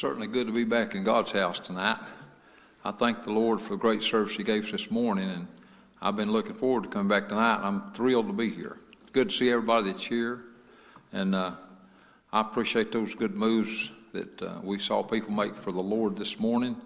[0.00, 1.98] certainly good to be back in God's house tonight.
[2.86, 5.46] I thank the Lord for the great service He gave us this morning, and
[6.00, 7.60] I've been looking forward to coming back tonight.
[7.62, 8.78] I'm thrilled to be here.
[9.12, 10.40] Good to see everybody that's here,
[11.12, 11.52] and uh,
[12.32, 16.40] I appreciate those good moves that uh, we saw people make for the Lord this
[16.40, 16.80] morning.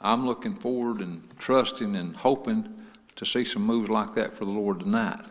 [0.00, 2.72] I'm looking forward and trusting and hoping
[3.16, 5.24] to see some moves like that for the Lord tonight.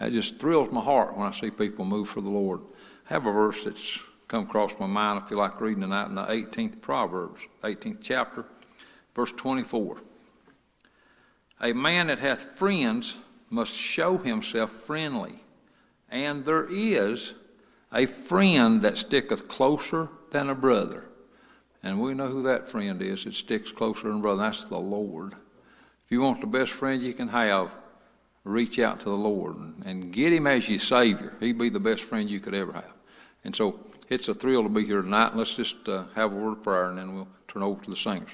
[0.00, 2.62] That just thrills my heart when I see people move for the Lord.
[3.08, 4.02] I have a verse that's
[4.34, 5.22] come across my mind.
[5.22, 8.44] I feel like reading tonight in the 18th Proverbs, 18th chapter,
[9.14, 9.98] verse 24.
[11.60, 13.16] A man that hath friends
[13.48, 15.44] must show himself friendly,
[16.10, 17.34] and there is
[17.92, 21.04] a friend that sticketh closer than a brother.
[21.84, 23.26] And we know who that friend is.
[23.26, 24.42] It sticks closer than a brother.
[24.42, 25.34] That's the Lord.
[26.04, 27.70] If you want the best friend you can have,
[28.42, 31.34] reach out to the Lord and get Him as your Savior.
[31.38, 32.94] He'd be the best friend you could ever have.
[33.44, 33.78] And so
[34.14, 35.34] it's a thrill to be here tonight.
[35.34, 37.96] Let's just uh, have a word of prayer and then we'll turn over to the
[37.96, 38.30] singers.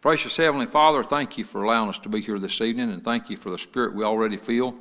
[0.00, 3.30] Precious Heavenly Father, thank you for allowing us to be here this evening and thank
[3.30, 4.74] you for the spirit we already feel.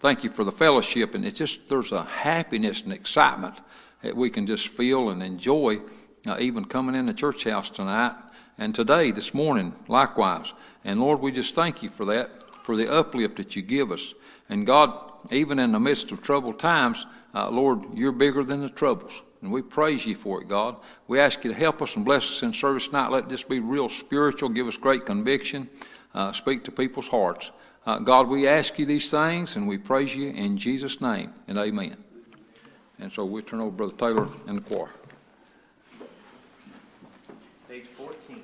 [0.00, 3.56] Thank you for the fellowship and it's just there's a happiness and excitement
[4.00, 5.80] that we can just feel and enjoy
[6.26, 8.14] uh, even coming in the church house tonight
[8.56, 10.54] and today, this morning, likewise.
[10.84, 12.30] And Lord, we just thank you for that,
[12.62, 14.14] for the uplift that you give us.
[14.48, 17.04] And God, even in the midst of troubled times,
[17.34, 19.20] uh, Lord, you're bigger than the troubles.
[19.42, 20.76] And we praise you for it, God.
[21.06, 23.10] We ask you to help us and bless us in service tonight.
[23.10, 24.48] Let this be real spiritual.
[24.48, 25.68] Give us great conviction.
[26.14, 27.50] Uh, speak to people's hearts.
[27.86, 31.58] Uh, God, we ask you these things and we praise you in Jesus' name and
[31.58, 31.96] amen.
[32.98, 34.90] And so we turn over Brother Taylor and the choir.
[37.68, 38.42] Page 14.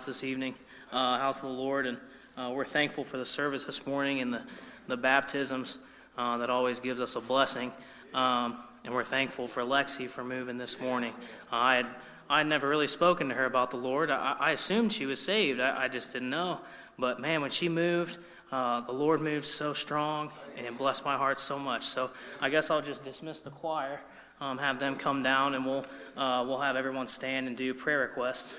[0.00, 0.54] House this evening,
[0.92, 1.98] uh, house of the Lord, and
[2.34, 4.40] uh, we're thankful for the service this morning and the,
[4.86, 5.76] the baptisms
[6.16, 7.70] uh, that always gives us a blessing.
[8.14, 11.12] Um, and we're thankful for Lexi for moving this morning.
[11.52, 11.86] Uh, I had
[12.30, 14.10] I had never really spoken to her about the Lord.
[14.10, 15.60] I, I assumed she was saved.
[15.60, 16.62] I, I, just didn't know.
[16.98, 18.16] But man, when she moved,
[18.50, 21.84] uh, the Lord moved so strong, and it blessed my heart so much.
[21.84, 22.08] So
[22.40, 24.00] I guess I'll just dismiss the choir,
[24.40, 25.84] um, have them come down, and we'll
[26.16, 28.56] uh, we'll have everyone stand and do prayer requests.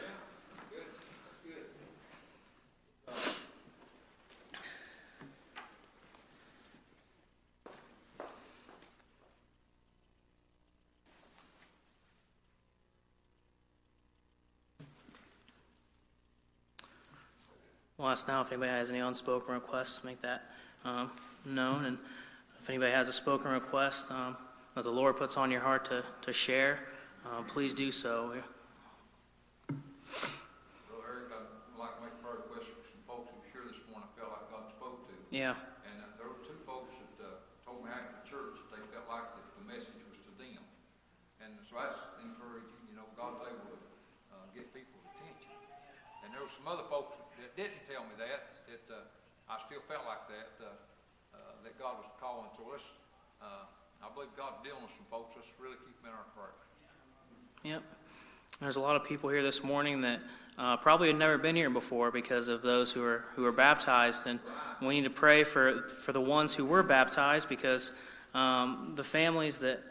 [18.02, 20.50] We'll ask now if anybody has any unspoken requests, make that
[20.84, 21.14] um,
[21.46, 21.86] known.
[21.86, 22.00] And
[22.58, 24.36] if anybody has a spoken request um,
[24.74, 26.80] that the Lord puts on your heart to, to share,
[27.30, 28.34] uh, please do so.
[29.70, 29.78] Brother
[30.98, 33.78] Eric, I'd like to make a prayer request for some folks who were here this
[33.86, 35.14] morning, I felt like God spoke to.
[35.30, 35.54] Yeah,
[35.86, 39.14] And uh, there were two folks that uh, told me after church that they felt
[39.14, 40.66] like that the message was to them.
[41.38, 43.78] And so that's encouraging, you know, God's able to
[44.34, 45.54] uh, get people's attention.
[46.26, 47.21] And there were some other folks
[47.62, 49.06] didn't tell me that, that uh,
[49.54, 50.74] I still felt like that, uh,
[51.38, 52.50] uh, that God was calling.
[52.58, 52.86] So let's,
[53.38, 53.70] uh,
[54.02, 55.38] I believe God's dealing with some folks.
[55.38, 56.58] Let's really keep them in our prayer.
[57.62, 57.84] yep.
[58.60, 60.24] There's a lot of people here this morning that
[60.58, 64.28] uh, probably had never been here before because of those who are who are baptized,
[64.28, 64.40] and
[64.82, 67.92] we need to pray for for the ones who were baptized because
[68.34, 69.82] um, the families that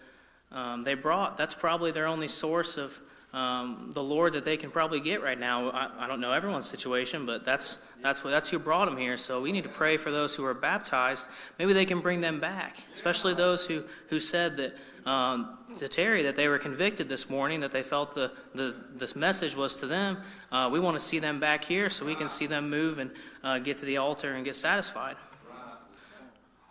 [0.52, 3.00] um, they brought that's probably their only source of
[3.32, 5.70] um, the Lord that they can probably get right now.
[5.70, 9.16] I, I don't know everyone's situation, but that's that's what that's who brought them here.
[9.16, 11.28] So we need to pray for those who are baptized.
[11.58, 14.76] Maybe they can bring them back, especially those who who said that
[15.08, 19.14] um, to Terry that they were convicted this morning, that they felt the, the this
[19.14, 20.18] message was to them.
[20.50, 23.10] Uh, we want to see them back here so we can see them move and
[23.44, 25.16] uh, get to the altar and get satisfied.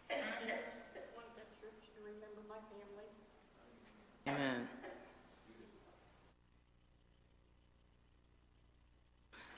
[0.10, 3.10] Went to church to remember my family.
[4.28, 4.68] Amen.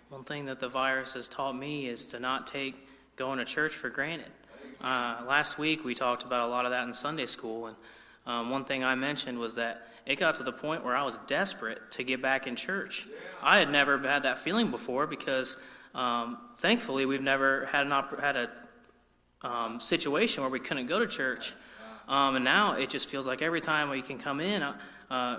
[0.10, 2.76] One thing that the virus has taught me is to not take
[3.16, 4.30] going to church for granted.
[4.80, 7.76] Uh, last week we talked about a lot of that in Sunday school, and
[8.28, 11.18] um, one thing I mentioned was that it got to the point where I was
[11.26, 13.08] desperate to get back in church.
[13.42, 15.58] I had never had that feeling before because,
[15.96, 18.50] um, thankfully, we've never had an op- had a
[19.42, 21.56] um, situation where we couldn't go to church.
[22.08, 24.78] Um, and now it just feels like every time we can come in, uh,
[25.10, 25.38] uh,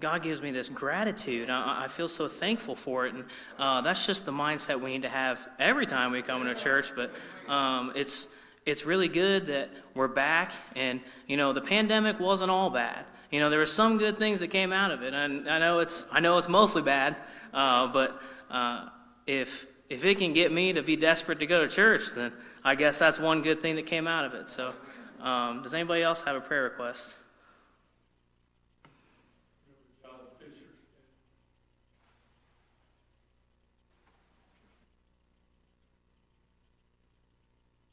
[0.00, 1.50] God gives me this gratitude.
[1.50, 3.14] I, I feel so thankful for it.
[3.14, 3.24] And
[3.58, 6.92] uh, that's just the mindset we need to have every time we come into church.
[6.94, 7.12] But
[7.48, 8.28] um, it's,
[8.64, 10.52] it's really good that we're back.
[10.74, 13.04] And, you know, the pandemic wasn't all bad.
[13.30, 15.12] You know, there were some good things that came out of it.
[15.12, 17.16] And I know it's, I know it's mostly bad.
[17.52, 18.88] Uh, but uh,
[19.26, 22.32] if, if it can get me to be desperate to go to church, then
[22.64, 24.48] I guess that's one good thing that came out of it.
[24.48, 24.72] So,
[25.20, 27.16] um, does anybody else have a prayer request?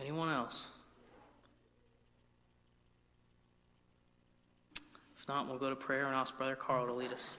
[0.03, 0.69] Anyone else?
[5.17, 7.37] If not, we'll go to prayer and ask Brother Carl to lead us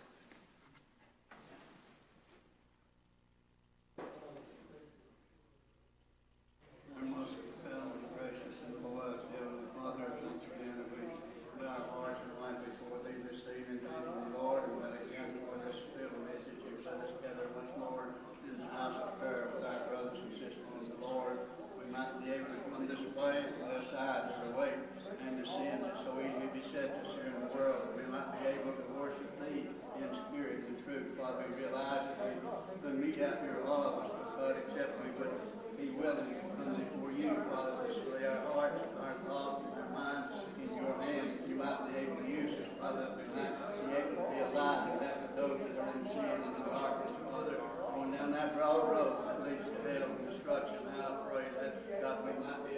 [7.05, 11.05] most compelling, gracious, and beloved Heavenly Father, once again, we
[11.53, 15.29] put our hearts and life before thee this evening, thank you, Lord, and that again
[15.45, 18.17] for this little message you set us together once more
[18.49, 21.45] in this house of prayer with our brothers and sisters in the Lord.
[21.77, 24.81] We might be able to come this way and lay aside the weight
[25.29, 27.85] and the sins that so easily beset us here in the world.
[28.01, 29.69] We might be able to worship thee
[30.01, 31.15] in spirit and truth.
[31.21, 35.01] Father, we realize that we could meet out here all of us, but God, except
[35.01, 35.41] we would
[35.81, 39.89] be willing to come before you, Father, to lay our hearts, our thoughts, and our
[39.89, 40.29] minds
[40.61, 41.49] in your hands.
[41.49, 44.41] You might be able to use us, Father, that we might be able to be
[44.53, 47.57] alive and that to those that are in sin and darkness, Father,
[47.89, 50.79] going down that broad road that leads to hell and destruction.
[50.93, 52.75] Now I pray that, God, we might be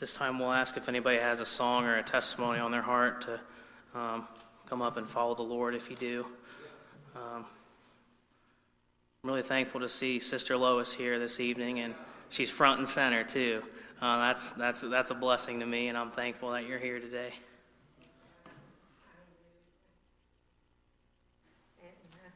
[0.00, 3.20] this time we'll ask if anybody has a song or a testimony on their heart
[3.20, 3.38] to
[3.94, 4.26] um,
[4.66, 6.24] come up and follow the Lord if you do.
[7.14, 7.44] Um,
[9.22, 11.94] I'm really thankful to see Sister Lois here this evening, and
[12.30, 13.62] she's front and center too.
[14.00, 17.34] Uh, that's that's that's a blessing to me, and I'm thankful that you're here today.
[21.82, 22.30] And, uh,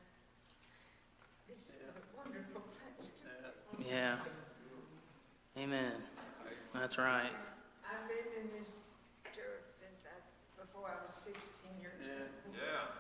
[1.48, 3.88] this is a wonderful place to be.
[3.88, 4.16] Yeah.
[5.56, 5.92] Amen.
[6.74, 7.32] That's right.
[7.88, 8.82] I've been in this
[9.32, 10.20] church since I,
[10.60, 12.52] before I was sixteen years old.
[12.52, 12.92] Yeah.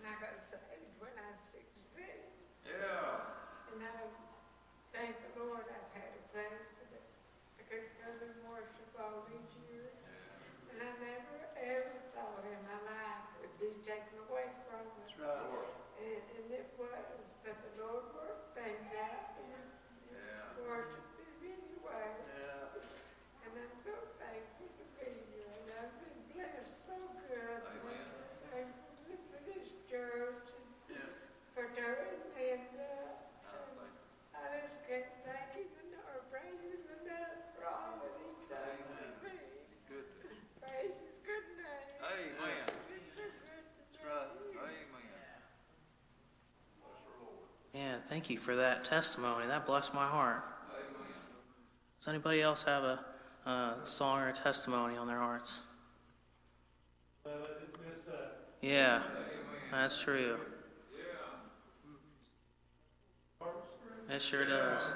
[0.00, 2.24] And I got saved when I was sixteen.
[2.64, 3.74] Yeah.
[3.74, 4.08] And I
[4.94, 7.02] thank the Lord I've had a place that
[7.58, 9.98] I could come and worship all these years.
[10.70, 15.10] And I never, ever thought in my life would be taken away from us.
[15.10, 15.74] That's right.
[15.98, 19.66] And, and it was, but the Lord worked things out and
[20.62, 22.14] worship Him anyway.
[22.14, 23.48] Yeah.
[23.48, 26.96] And I'm so thankful to be here, and I've been blessed so
[27.32, 27.64] good.
[27.64, 28.04] And I'm
[28.52, 31.16] thankful for this church and Yeah.
[31.56, 33.16] for Darren, and, uh,
[34.38, 35.66] I just can't thank him
[36.06, 39.36] or praise him enough for all that he's done for me.
[39.90, 40.06] Good.
[40.62, 41.98] Praise his good name.
[42.00, 42.64] Amen.
[42.94, 43.66] It's so good
[43.98, 44.30] to right.
[44.30, 44.60] know you.
[44.62, 45.42] Amen.
[47.74, 49.46] Yeah, thank you for that testimony.
[49.46, 50.42] That blessed my heart.
[52.00, 52.98] Does anybody else have a,
[53.46, 55.60] a song or a testimony on their hearts?
[58.60, 59.02] Yeah,
[59.70, 60.36] that's true.
[64.10, 64.92] It sure does.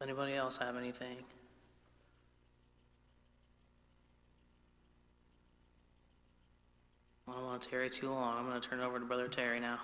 [0.00, 1.16] Anybody else have anything?
[7.62, 8.38] I tarry too long.
[8.38, 9.78] I'm going to turn it over to Brother Terry now.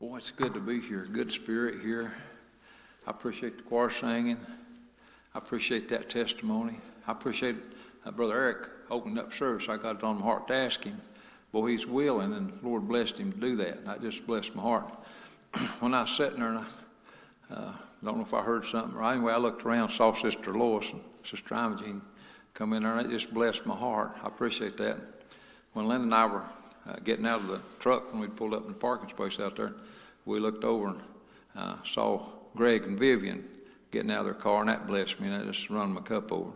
[0.00, 1.06] Boy, it's good to be here.
[1.10, 2.14] Good spirit here.
[3.06, 4.38] I appreciate the choir singing.
[5.34, 6.80] I appreciate that testimony.
[7.06, 7.56] I appreciate
[8.04, 9.68] uh, Brother Eric opening up service.
[9.68, 11.00] I got it on my heart to ask him.
[11.52, 13.76] Boy, he's willing, and the Lord blessed him to do that.
[13.76, 14.90] And that just blessed my heart.
[15.78, 17.72] when I was sitting there, and I uh,
[18.04, 19.14] don't know if I heard something right.
[19.14, 22.02] Anyway, I looked around, saw Sister Lois and Sister Imogene
[22.52, 24.12] come in there, and it just blessed my heart.
[24.22, 24.98] I appreciate that.
[25.72, 26.44] When Lynn and I were
[26.86, 29.56] uh, getting out of the truck when we pulled up in the parking space out
[29.56, 29.72] there,
[30.24, 31.00] we looked over and
[31.56, 33.44] uh, saw Greg and Vivian
[33.90, 36.30] getting out of their car, and that blessed me, and I just run my cup
[36.30, 36.52] over.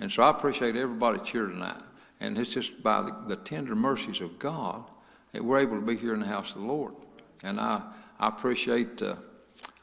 [0.00, 1.82] And so I appreciate everybody here tonight.
[2.20, 4.84] And it's just by the, the tender mercies of God
[5.32, 6.94] that we're able to be here in the house of the Lord.
[7.42, 7.82] And I,
[8.18, 9.16] I appreciate uh,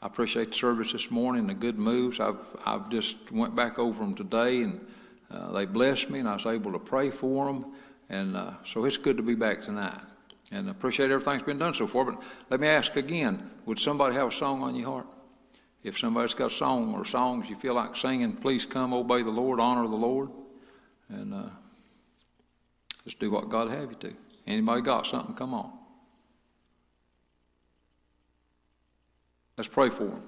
[0.00, 2.20] I appreciate the service this morning, the good moves.
[2.20, 4.86] I've I've just went back over them today, and
[5.30, 7.72] uh, they blessed me, and I was able to pray for them.
[8.08, 10.00] And uh, so it's good to be back tonight.
[10.50, 12.04] And appreciate everything's been done so far.
[12.04, 15.06] But let me ask again: Would somebody have a song on your heart?
[15.82, 19.30] If somebody's got a song or songs you feel like singing, please come obey the
[19.30, 20.30] Lord, honor the Lord,
[21.08, 21.50] and uh,
[23.04, 24.14] just do what God have you to.
[24.46, 25.34] Anybody got something?
[25.34, 25.77] Come on.
[29.58, 30.22] Let's pray for them.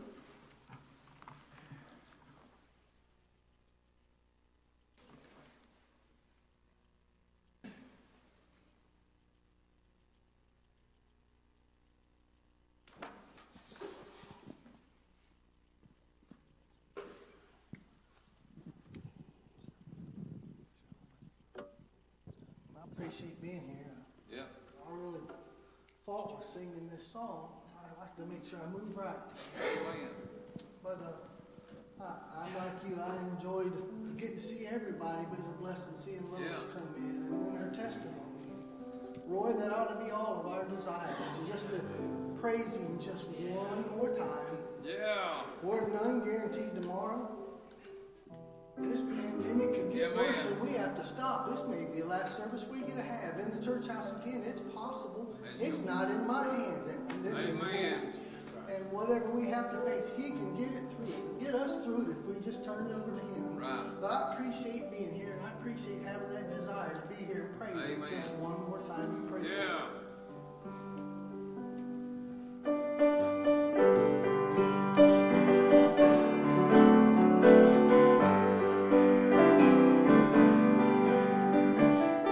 [21.56, 23.76] I appreciate being here.
[24.28, 24.42] Yeah.
[24.84, 25.20] I really
[26.04, 27.50] fought with singing this song.
[27.78, 30.08] I like to make sure I move right.
[30.82, 32.96] But uh, I, I'm like you.
[33.00, 33.72] I enjoyed
[34.18, 36.56] getting to see everybody, but it's a blessing seeing Lois Yeah.
[36.72, 38.16] come in and then her testimony.
[39.26, 41.80] Roy, that ought to be all of our desires to just to
[42.40, 44.58] praise him just one more time.
[44.84, 45.32] Yeah.
[45.62, 47.28] We're none guaranteed tomorrow.
[48.78, 51.50] This pandemic could get Yeah, worse and we have to stop.
[51.50, 54.42] This may be the last service we get to have in the church house again.
[54.46, 55.36] It's possible.
[55.60, 56.88] It's not in my hands.
[56.88, 58.02] and It's in the Amen.
[58.04, 58.18] Lord's.
[58.72, 61.40] And whatever we have to face, He can get it through.
[61.40, 63.56] Get us through it if we just turn it over to Him.
[63.58, 64.00] Right.
[64.00, 67.58] But I appreciate being here and I appreciate having that desire to be here and
[67.58, 69.12] praise Him just one more time.
[69.12, 69.50] You pray for me.
[69.50, 69.86] Yeah.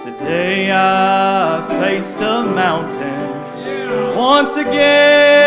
[0.03, 4.17] Today I faced a mountain.
[4.17, 5.38] Once again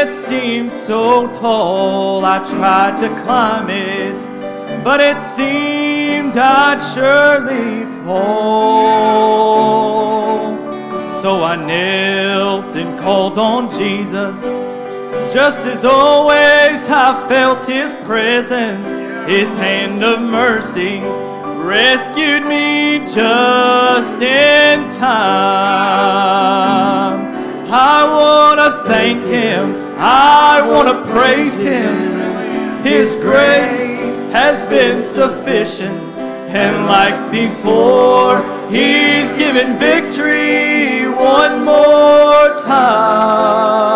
[0.00, 2.24] it seemed so tall.
[2.24, 4.18] I tried to climb it,
[4.84, 9.08] but it seemed I'd surely fall.
[11.20, 14.44] So I knelt and called on Jesus.
[15.34, 18.88] Just as always, I felt His presence,
[19.28, 21.00] His hand of mercy
[21.64, 26.38] rescued me just in time.
[27.70, 32.84] I want to thank Him, I want to praise Him.
[32.84, 33.98] His grace
[34.30, 36.04] has been sufficient,
[36.54, 43.90] and like before, He's given victory one more time.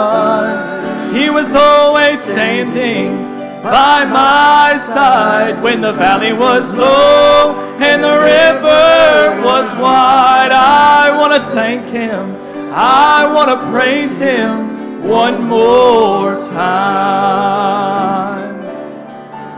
[1.15, 3.23] He was always standing
[3.63, 10.51] by my side when the valley was low and the river was wide.
[10.51, 12.35] I want to thank Him.
[12.75, 14.72] I want to praise Him
[15.03, 17.73] one more time.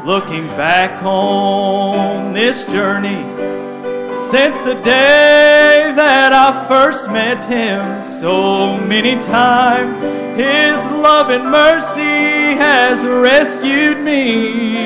[0.07, 3.23] Looking back on this journey,
[4.31, 12.57] since the day that I first met him, so many times his love and mercy
[12.57, 14.77] has rescued me.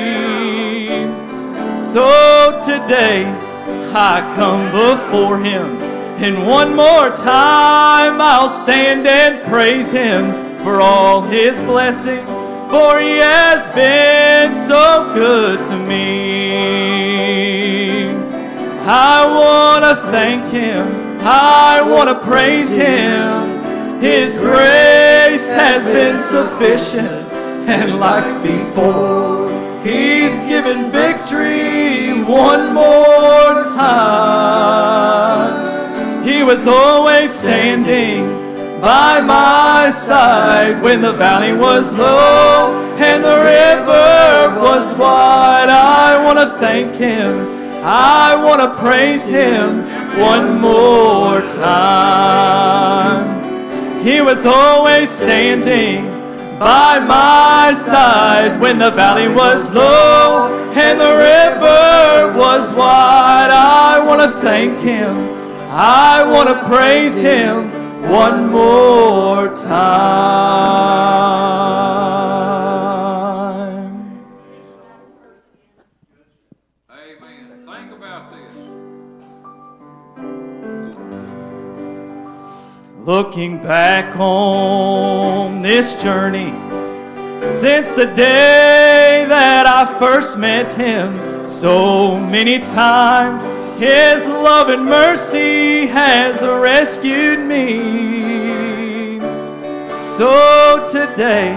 [1.79, 3.25] So today
[3.93, 5.81] I come before him,
[6.21, 12.37] and one more time I'll stand and praise him for all his blessings,
[12.69, 17.09] for he has been so good to me.
[18.91, 20.83] I want to thank Him.
[21.21, 24.01] I want to praise Him.
[24.01, 27.27] His grace has been sufficient.
[27.69, 29.47] And like before,
[29.83, 35.53] He's given victory one more time.
[36.23, 38.48] He was always standing
[38.81, 45.69] by my side when the valley was low and the river was wide.
[45.69, 47.59] I want to thank Him.
[47.81, 49.85] I want to praise him
[50.19, 53.23] one more time.
[54.03, 56.03] He was always standing
[56.59, 63.49] by my side when the valley was low and the river was wide.
[63.49, 65.15] I want to thank him.
[65.71, 67.78] I want to praise him
[68.09, 69.69] one more time.
[76.89, 77.65] Amen.
[77.67, 78.53] Think about this.
[83.05, 86.51] Looking back on this journey,
[87.45, 93.43] since the day that I first met him, so many times
[93.79, 99.19] his love and mercy has rescued me.
[100.03, 101.55] So today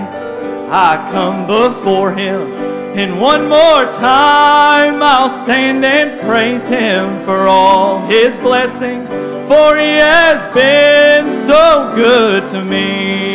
[0.70, 2.52] I come before him,
[2.96, 9.10] and one more time I'll stand and praise him for all his blessings,
[9.48, 13.32] for he has been so good to me.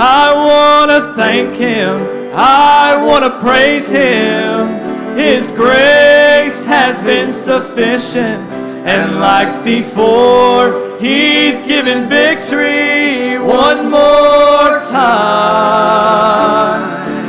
[0.00, 4.78] I want to thank him, I want to praise him.
[5.18, 6.17] His grace
[6.64, 8.52] has been sufficient,
[8.86, 16.08] and like before, He's given victory one more time.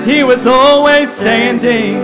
[0.07, 1.99] He was always standing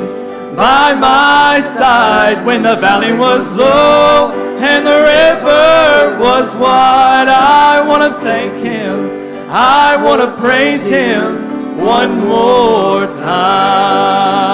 [0.56, 7.28] by my side when the valley was low and the river was wide.
[7.28, 9.10] I want to thank Him.
[9.50, 14.46] I want to praise Him one more time.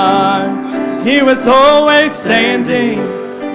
[1.03, 2.99] He was always standing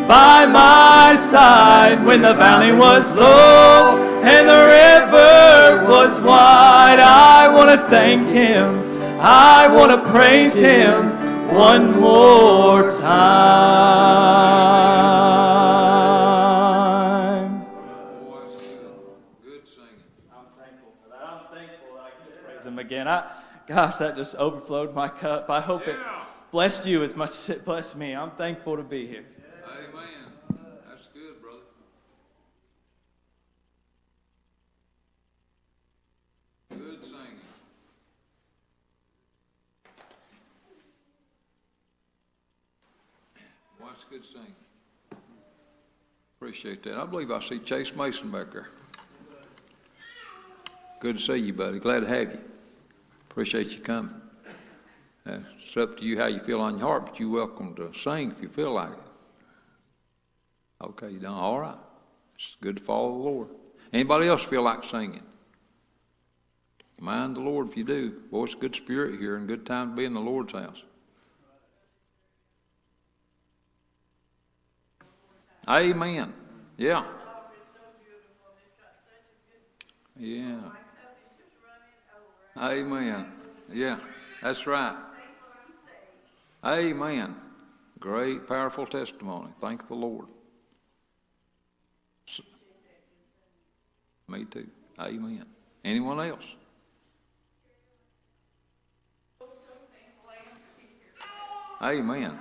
[0.08, 6.98] by my side when the valley was low and the river was wide.
[6.98, 8.80] I want to thank him.
[9.20, 11.12] I want to praise him
[11.54, 14.06] one more time.
[18.28, 18.90] Good.
[19.44, 20.02] Good singing.
[20.32, 21.22] I'm thankful for that.
[21.22, 23.06] I'm thankful that I can praise him again.
[23.06, 23.22] I,
[23.68, 25.48] gosh, that just overflowed my cup.
[25.48, 26.24] I hope it Yeah.
[26.50, 28.14] Blessed you as much as it blessed me.
[28.14, 29.24] I'm thankful to be here.
[29.64, 30.32] Amen.
[30.88, 31.58] That's good, brother.
[36.70, 37.40] Good singing.
[43.78, 44.54] Well, that's good singing.
[46.38, 46.96] Appreciate that.
[46.96, 48.68] I believe I see Chase Mason back there.
[51.00, 51.78] Good to see you, buddy.
[51.78, 52.40] Glad to have you.
[53.30, 54.14] Appreciate you coming.
[55.26, 58.30] It's up to you how you feel on your heart, but you're welcome to sing
[58.30, 58.98] if you feel like it.
[60.84, 61.78] Okay, you done all right.
[62.36, 63.48] It's good to follow the Lord.
[63.92, 65.22] Anybody else feel like singing?
[67.00, 68.10] Mind the Lord if you do.
[68.30, 70.84] Boy, it's a good spirit here and good time to be in the Lord's house.
[75.68, 76.32] Amen.
[76.76, 77.04] Yeah.
[80.18, 80.60] Yeah.
[82.56, 83.26] Amen.
[83.70, 83.98] Yeah,
[84.40, 84.96] that's right.
[86.66, 87.36] Amen.
[88.00, 89.52] Great, powerful testimony.
[89.60, 90.26] Thank the Lord.
[92.28, 92.40] S-
[94.28, 94.66] Me too.
[95.00, 95.46] Amen.
[95.84, 96.56] Anyone else?
[101.82, 102.38] Amen.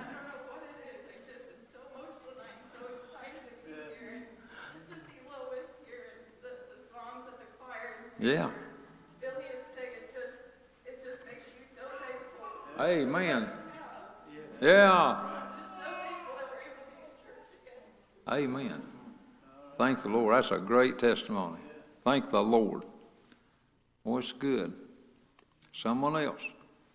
[4.74, 8.50] Just to see Lois here and the, the songs that the choir and Yeah.
[9.20, 10.40] Billy and sing, it just,
[10.86, 12.82] it just makes me so thankful.
[12.82, 13.65] Amen.
[14.60, 15.20] Yeah.
[15.60, 17.84] Just so thankful that we're able to be in church again.
[18.32, 18.80] Amen.
[19.76, 20.34] Thank the Lord.
[20.34, 21.60] That's a great testimony.
[22.00, 22.84] Thank the Lord.
[24.04, 24.72] Well, it's good.
[25.76, 26.40] Someone else.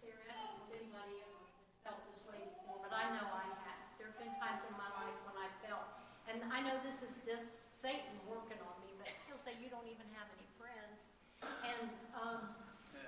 [0.02, 3.30] Here, I don't know if anybody ever has felt this way before, but I know
[3.30, 3.78] I have.
[4.02, 5.86] There have been times in my life when I felt,
[6.26, 9.86] and I know this is just Satan working on me, but he'll say, you don't
[9.86, 11.14] even have any friends.
[11.46, 12.58] And, um,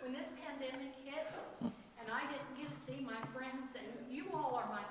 [0.06, 1.26] when this pandemic hit,
[1.64, 4.84] and I didn't get to see my friends, and you all are my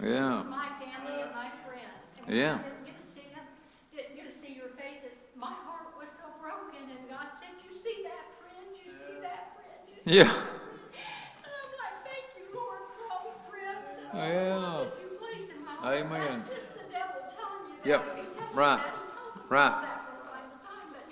[0.00, 0.12] friends.
[0.16, 0.40] This Yeah.
[0.40, 2.04] is my family and my friends.
[2.18, 2.54] And when Yeah.
[2.54, 3.46] I didn't get to see them,
[3.94, 7.72] didn't get to see your faces, my heart was so broken, and God said, you
[7.72, 10.32] see that friend, you see that friend, you see Yeah.
[10.32, 14.54] and I'm like, thank you, Lord, for all the friends and all Yeah.
[14.54, 15.94] the love that you placed in my heart.
[15.96, 16.20] Amen.
[16.20, 17.86] That's just the devil telling you that.
[17.86, 18.00] Yep.
[18.00, 18.76] If he tells you Right.
[18.80, 19.72] that, he tells us Right.
[19.72, 21.04] all that from time to time, but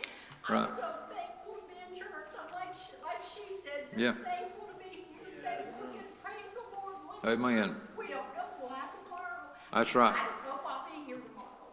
[0.49, 0.69] Right.
[0.69, 2.29] I'm so thankful to be in church.
[2.41, 4.13] I'm like, she, like she said, just Yeah.
[4.13, 6.95] thankful to be here, thankful to get praise the Lord.
[7.05, 7.25] Lord.
[7.25, 7.69] Amen.
[7.97, 9.53] We don't know if we'll have tomorrow.
[9.79, 10.13] That's right.
[10.13, 11.19] I don't know if I'll be here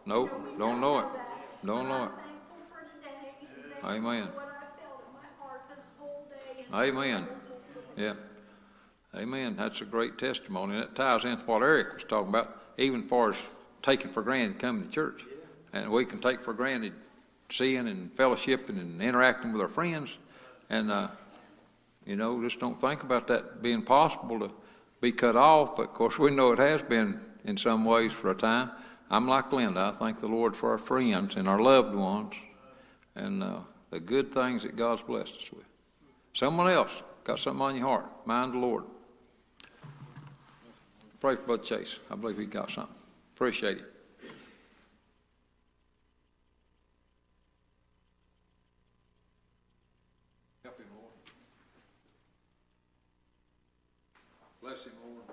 [0.06, 0.28] tomorrow.
[0.30, 1.02] Nope, we don't know it.
[1.12, 1.66] that.
[1.66, 2.12] Don't But know I'm it.
[2.12, 3.34] thankful for today.
[3.82, 4.26] Thankful Amen.
[4.28, 6.62] for what I felt in my heart this whole day.
[6.62, 7.26] has been Amen.
[7.26, 7.42] wonderful.
[7.96, 9.20] Yeah.
[9.20, 9.56] Amen.
[9.56, 10.74] That's a great testimony.
[10.76, 13.36] And it ties into what Eric was talking about, even far as
[13.82, 15.24] taking for granted coming to church.
[15.72, 16.92] And we can take for granted
[17.50, 20.16] seeing and fellowshipping and interacting with our friends.
[20.70, 21.08] And, uh,
[22.04, 24.52] you know, just don't think about that being possible to
[25.00, 25.74] be cut off.
[25.74, 28.70] But of course, we know it has been in some ways for a time.
[29.08, 29.92] I'm like Linda.
[29.94, 32.34] I thank the Lord for our friends and our loved ones
[33.14, 35.64] and uh, the good things that God's blessed us with.
[36.32, 38.26] Someone else got something on your heart.
[38.26, 38.84] Mind the Lord.
[41.20, 42.00] Pray for Brother Chase.
[42.10, 42.94] I believe he got something.
[43.34, 43.84] Appreciate it.
[50.64, 51.12] Help him, Lord.
[54.60, 55.24] Bless him, Lord.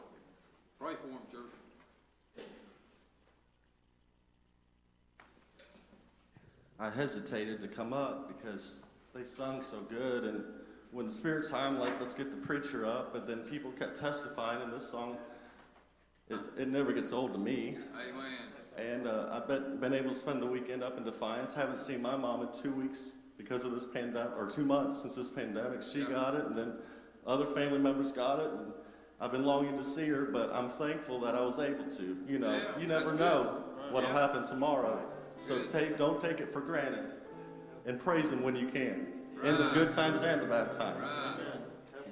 [0.79, 1.53] Pray for him, church.
[6.79, 8.83] I hesitated to come up because
[9.13, 10.43] they sung so good, and
[10.91, 13.13] when the Spirit's high, I'm like, let's get the preacher up.
[13.13, 15.17] But then people kept testifying, and this song,
[16.29, 17.77] it, it never gets old to me.
[17.95, 18.33] Amen.
[18.77, 21.53] And uh, I've been, been able to spend the weekend up in Defiance.
[21.53, 23.05] Haven't seen my mom in two weeks
[23.37, 25.83] because of this pandemic, or two months since this pandemic.
[25.83, 26.73] She got it, and then
[27.25, 28.51] other family members got it.
[28.51, 28.71] And
[29.21, 32.17] I've been longing to see her, but I'm thankful that I was able to.
[32.27, 33.93] You know, Yeah, you never know good.
[33.93, 34.19] what'll Yeah.
[34.21, 34.99] happen tomorrow.
[35.43, 37.03] So take, don't take it for granted,
[37.85, 39.07] and praise Him when you can,
[39.43, 41.09] in the good times and the bad times.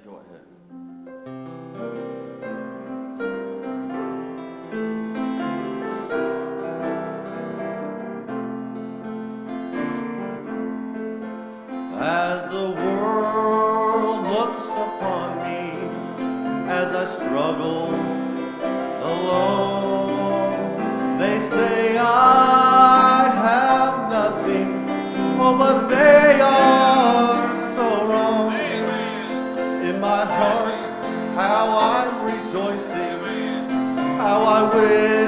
[0.04, 0.42] Go ahead.
[11.94, 15.72] As the world looks upon me,
[16.70, 17.94] as I struggle
[19.02, 20.52] alone,
[21.18, 21.91] they say
[34.72, 35.21] how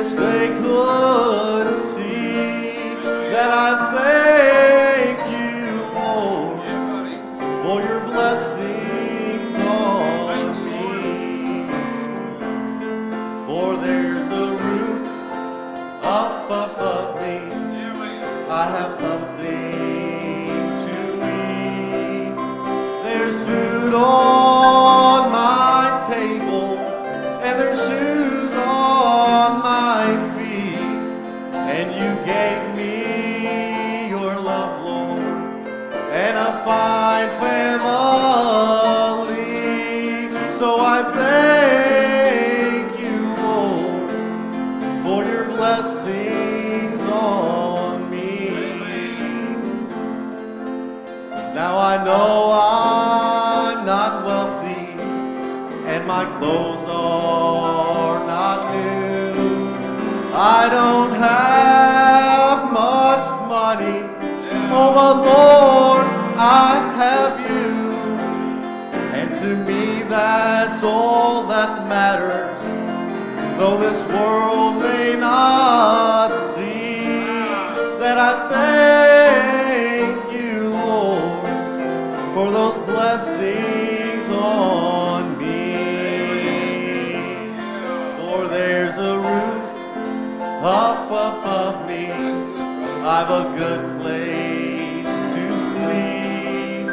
[93.35, 96.87] a good place to sleep.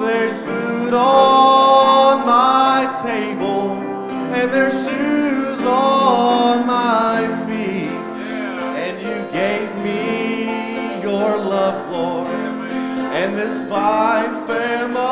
[0.00, 3.72] There's food on my table,
[4.32, 8.00] and there's shoes on my feet.
[8.82, 12.28] And you gave me your love, Lord,
[13.20, 15.04] and this fine family.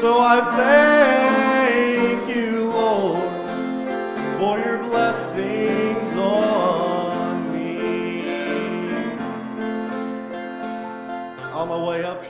[0.00, 1.31] So I thank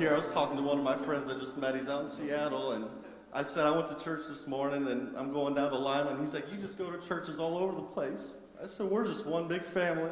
[0.03, 1.77] here, I was talking to one of my friends I just met.
[1.77, 2.87] He's out in Seattle, and
[3.33, 6.11] I said, I went to church this morning, and I'm going down to Lima.
[6.11, 8.39] And he's like, You just go to churches all over the place.
[8.61, 10.11] I said, We're just one big family.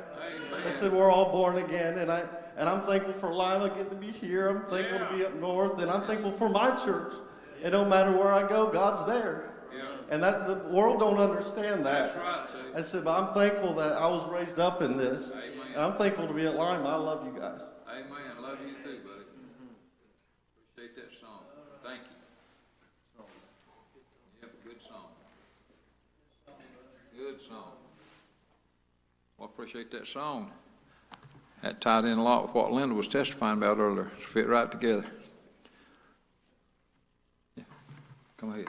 [0.64, 2.22] I said, We're all born again, and I
[2.57, 4.49] and I'm thankful for Lima getting to be here.
[4.49, 7.14] I'm thankful to be up north, and I'm thankful for my church.
[7.62, 9.51] It don't matter where I go, God's there.
[10.11, 12.14] And that the world don't understand that.
[12.14, 12.74] That's right.
[12.76, 15.36] I said, but I'm thankful that I was raised up in this.
[15.36, 15.66] Amen.
[15.74, 16.82] And I'm thankful to be at Lima.
[16.84, 17.70] I love you guys.
[17.88, 18.11] Amen.
[18.36, 19.22] I love you too, buddy.
[20.80, 21.45] Appreciate that song.
[21.84, 23.24] Thank you.
[24.43, 25.07] Yep, good song.
[27.16, 27.72] Good song.
[29.41, 30.51] Well, I appreciate that song.
[31.62, 34.11] That tied in a lot with what Linda was testifying about earlier.
[34.18, 35.07] It Fit right together.
[37.57, 37.64] Yeah.
[38.36, 38.66] Come ahead.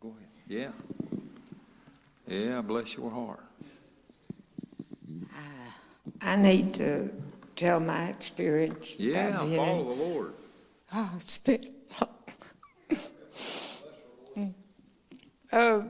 [0.00, 0.28] Go ahead.
[0.46, 0.70] Yeah.
[2.26, 3.44] Yeah, bless your heart.
[6.22, 7.10] I need to
[7.56, 8.98] tell my experience.
[8.98, 10.32] Yeah, follow the Lord.
[10.86, 11.70] hospital.
[15.52, 15.82] oh, uh,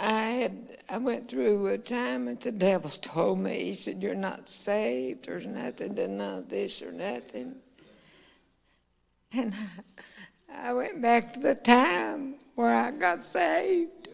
[0.00, 4.14] I had I went through a time that the devil told me he said you're
[4.14, 5.26] not saved.
[5.26, 7.56] There's nothing to none of this or nothing.
[9.32, 9.54] And
[10.50, 14.08] I, I went back to the time where I got saved,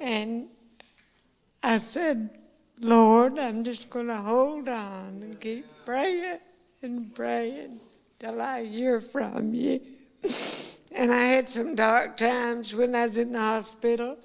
[0.00, 0.48] and
[1.62, 2.30] I said,
[2.80, 6.38] Lord, I'm just going to hold on and keep praying
[6.80, 7.80] and praying
[8.18, 9.80] till I hear from you.
[10.94, 14.18] And I had some dark times when I was in the hospital,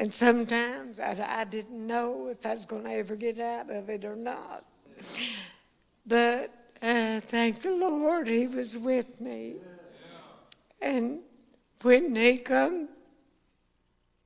[0.00, 3.88] and sometimes I, I didn't know if I was going to ever get out of
[3.88, 4.64] it or not.
[6.06, 6.50] But
[6.82, 9.56] uh, thank the Lord, He was with me.
[10.80, 11.20] And
[11.82, 12.88] when He come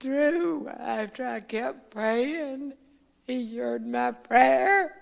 [0.01, 2.73] through, after I kept praying,
[3.27, 4.97] He heard my prayer,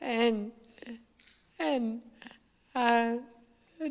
[0.00, 0.52] and
[1.60, 2.02] and
[2.74, 3.20] I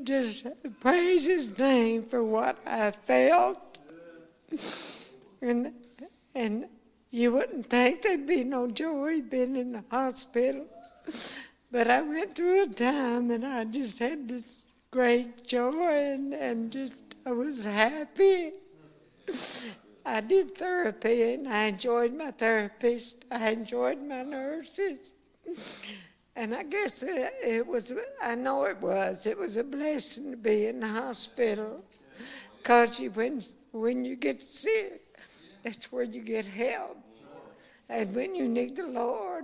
[0.04, 0.48] just
[0.80, 3.78] praise His name for what I felt,
[5.42, 5.74] and
[6.36, 6.66] and
[7.10, 10.66] you wouldn't think there'd be no joy being in the hospital,
[11.72, 16.72] but I went through a time and I just had this great joy and and
[16.72, 18.54] just I was happy.
[20.06, 23.26] I did therapy and I enjoyed my therapist.
[23.30, 25.12] I enjoyed my nurses.
[26.38, 27.92] And I guess it, it was,
[28.24, 31.84] I know it was, it was a blessing to be in the hospital.
[32.58, 35.02] Because when, when you get sick,
[35.68, 36.98] that's where you get help.
[37.90, 39.44] And when you need the Lord,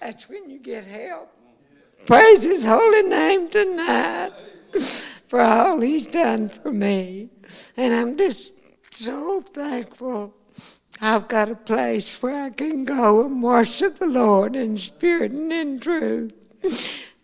[0.00, 1.32] that's when you get help.
[2.06, 4.30] Praise His holy name tonight
[5.26, 7.30] for all He's done for me.
[7.76, 8.54] And I'm just
[8.90, 10.32] so thankful
[11.00, 15.52] I've got a place where I can go and worship the Lord in spirit and
[15.52, 16.34] in truth.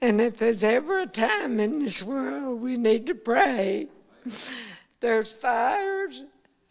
[0.02, 3.86] And if there's ever a time in this world we need to pray,
[4.98, 6.24] there's fires,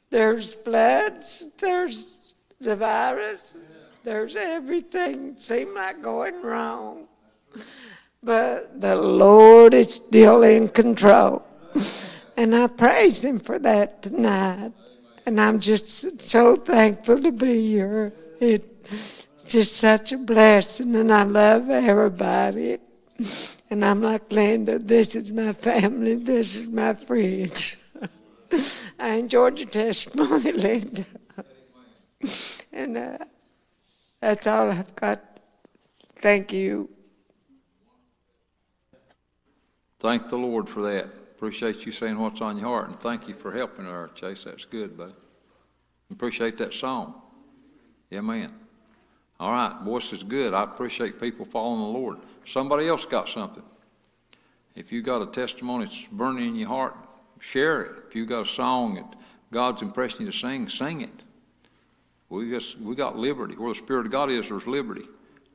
[0.09, 3.57] there's floods, there's the virus,
[4.03, 7.07] there's everything seems like going wrong.
[8.21, 11.45] But the Lord is still in control.
[12.35, 14.73] And I praise Him for that tonight.
[15.25, 18.11] And I'm just so thankful to be here.
[18.39, 22.77] It's just such a blessing, and I love everybody.
[23.69, 27.75] And I'm like Linda, this is my family, this is my friends.
[28.99, 31.05] I enjoyed your testimony, Linda.
[32.71, 33.17] And uh,
[34.19, 35.21] that's all I've got.
[36.15, 36.89] Thank you.
[39.99, 41.05] Thank the Lord for that.
[41.05, 44.43] Appreciate you saying what's on your heart, and thank you for helping her, Chase.
[44.43, 45.13] That's good, buddy.
[46.11, 47.21] Appreciate that song.
[48.09, 48.53] Yeah, man.
[49.39, 50.53] All right, voice is good.
[50.53, 52.17] I appreciate people following the Lord.
[52.43, 53.63] Somebody else got something.
[54.75, 56.95] If you got a testimony that's burning in your heart,
[57.39, 57.91] share it.
[58.07, 59.15] If you got a song that
[59.51, 61.23] God's impressing you to sing, sing it.
[62.29, 63.55] We just we got liberty.
[63.55, 65.05] Where the Spirit of God is, there's liberty.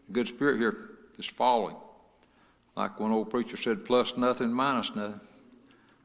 [0.09, 1.77] The good Spirit here is falling.
[2.77, 5.21] Like one old preacher said, plus nothing, minus nothing.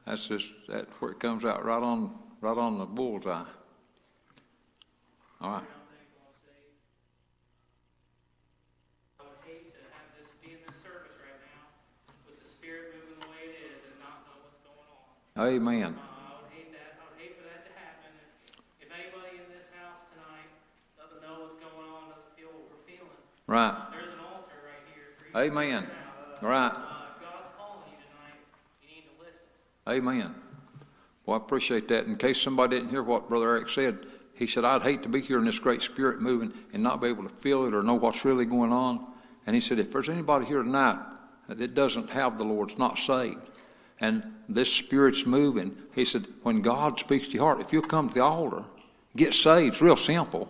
[0.06, 3.44] That's just that's where it comes out right on right on the bullseye.
[5.40, 5.62] All right.
[9.18, 11.72] I would hate to have this be in this service right now
[12.26, 15.16] with the spirit moving the way it is and not know what's going on.
[15.40, 15.96] Amen.
[23.50, 23.76] Right.
[23.90, 25.42] there's an altar right here.
[25.42, 25.88] Amen.
[26.40, 26.68] Right.
[26.68, 28.38] Uh, God's calling you tonight,
[28.80, 29.40] you need to listen.
[29.88, 30.36] Amen.
[31.26, 32.06] Well, I appreciate that.
[32.06, 35.20] In case somebody didn't hear what Brother Eric said, he said, I'd hate to be
[35.20, 37.94] here in this great spirit moving and not be able to feel it or know
[37.94, 39.04] what's really going on.
[39.48, 41.00] And he said, if there's anybody here tonight
[41.48, 43.49] that doesn't have the Lord, it's not saved,
[44.00, 48.08] and this spirit's moving, he said, when God speaks to your heart, if you'll come
[48.08, 48.64] to the altar,
[49.16, 50.48] get saved, it's real simple.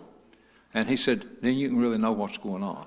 [0.73, 2.85] And he said, then you can really know what's going on.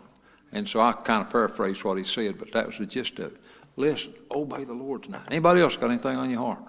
[0.53, 3.35] And so I kind of paraphrased what he said, but that was the gist of
[3.35, 3.41] it.
[3.77, 5.25] Listen, obey the Lord tonight.
[5.29, 6.63] Anybody else got anything on your heart?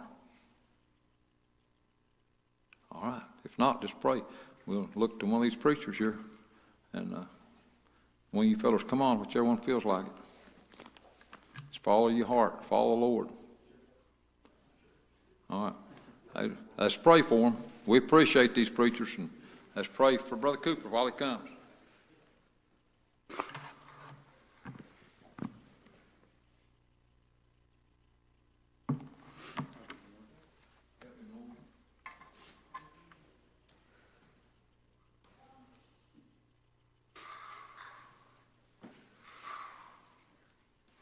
[2.91, 3.21] All right.
[3.45, 4.23] If not, just pray.
[4.65, 6.17] We'll look to one of these preachers here,
[6.91, 7.23] and uh,
[8.31, 10.11] one of you fellows, come on, whichever one feels like it.
[11.69, 12.65] Just follow your heart.
[12.65, 13.29] Follow the Lord.
[15.49, 15.73] All
[16.35, 16.51] right.
[16.77, 17.57] Let's pray for them.
[17.85, 19.29] We appreciate these preachers, and
[19.75, 21.49] let's pray for Brother Cooper while he comes.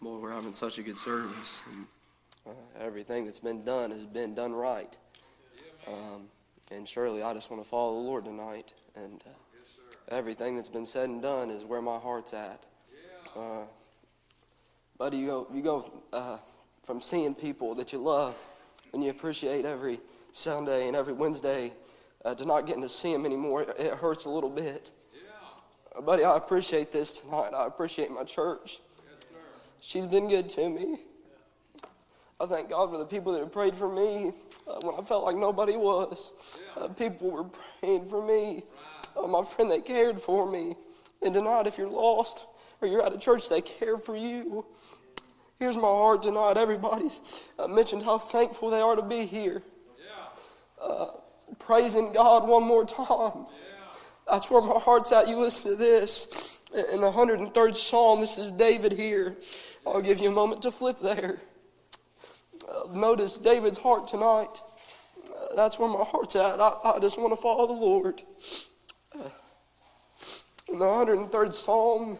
[0.02, 1.62] Boy, we're having such a good service.
[1.72, 1.88] And,
[2.46, 4.96] uh, everything that's been done has been done right.
[5.88, 6.28] Um,
[6.72, 8.74] and surely I just want to follow the Lord tonight.
[8.96, 12.66] And uh, everything that's been said and done is where my heart's at.
[13.36, 13.64] Uh,
[14.98, 16.38] buddy, you go, you go uh,
[16.84, 18.36] from seeing people that you love
[18.94, 20.00] and you appreciate every
[20.32, 21.74] Sunday and every Wednesday
[22.24, 23.64] uh, to not getting to see them anymore.
[23.64, 24.92] It, hurts a little bit.
[25.96, 27.52] Uh, buddy, I appreciate this tonight.
[27.56, 28.80] I appreciate my church.
[29.82, 30.98] She's been good to me.
[32.40, 34.32] I thank God for the people that have prayed for me
[34.68, 36.60] uh, when I felt like nobody was.
[36.76, 38.64] Uh, people were praying for me.
[39.18, 40.76] Uh, my friend, they cared for me.
[41.22, 42.48] And tonight, if you're lost
[42.82, 44.66] or you're out of church, they care for you.
[45.60, 46.58] Here's my heart tonight.
[46.58, 49.62] Everybody's uh, mentioned how thankful they are to be here.
[50.82, 51.08] Uh,
[51.60, 53.46] praising God one more time.
[54.28, 55.28] That's where my heart's at.
[55.28, 56.60] You listen to this.
[56.92, 59.38] In the 103rd Psalm, this is David here.
[59.86, 61.40] I'll give you a moment to flip there.
[62.74, 64.62] Uh, notice David's heart tonight.
[65.28, 66.60] Uh, that's where my heart's at.
[66.60, 68.22] I, I just want to follow the Lord.
[69.16, 69.30] Uh,
[70.70, 72.18] in the 103rd Psalm,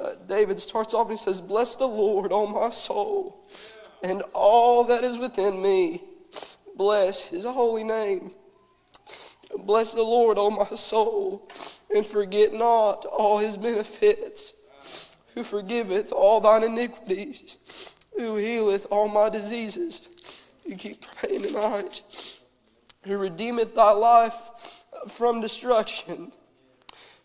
[0.00, 3.44] uh, David starts off and he says, Bless the Lord, O my soul,
[4.02, 6.00] and all that is within me.
[6.76, 8.30] Bless his holy name.
[9.64, 11.50] Bless the Lord, O my soul,
[11.94, 14.54] and forget not all his benefits,
[15.34, 20.48] who forgiveth all thine iniquities, who healeth all my diseases.
[20.64, 22.40] You keep praying tonight.
[23.04, 26.32] Who redeemeth thy life from destruction,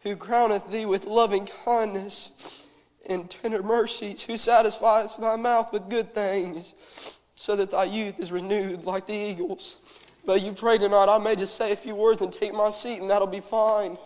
[0.02, 2.68] who crowneth thee with loving kindness
[3.10, 8.32] and tender mercies, who satisfies thy mouth with good things, so that thy youth is
[8.32, 9.78] renewed like the eagles.
[10.26, 13.00] But you pray tonight, I may just say a few words and take my seat,
[13.00, 13.98] and that'll be fine.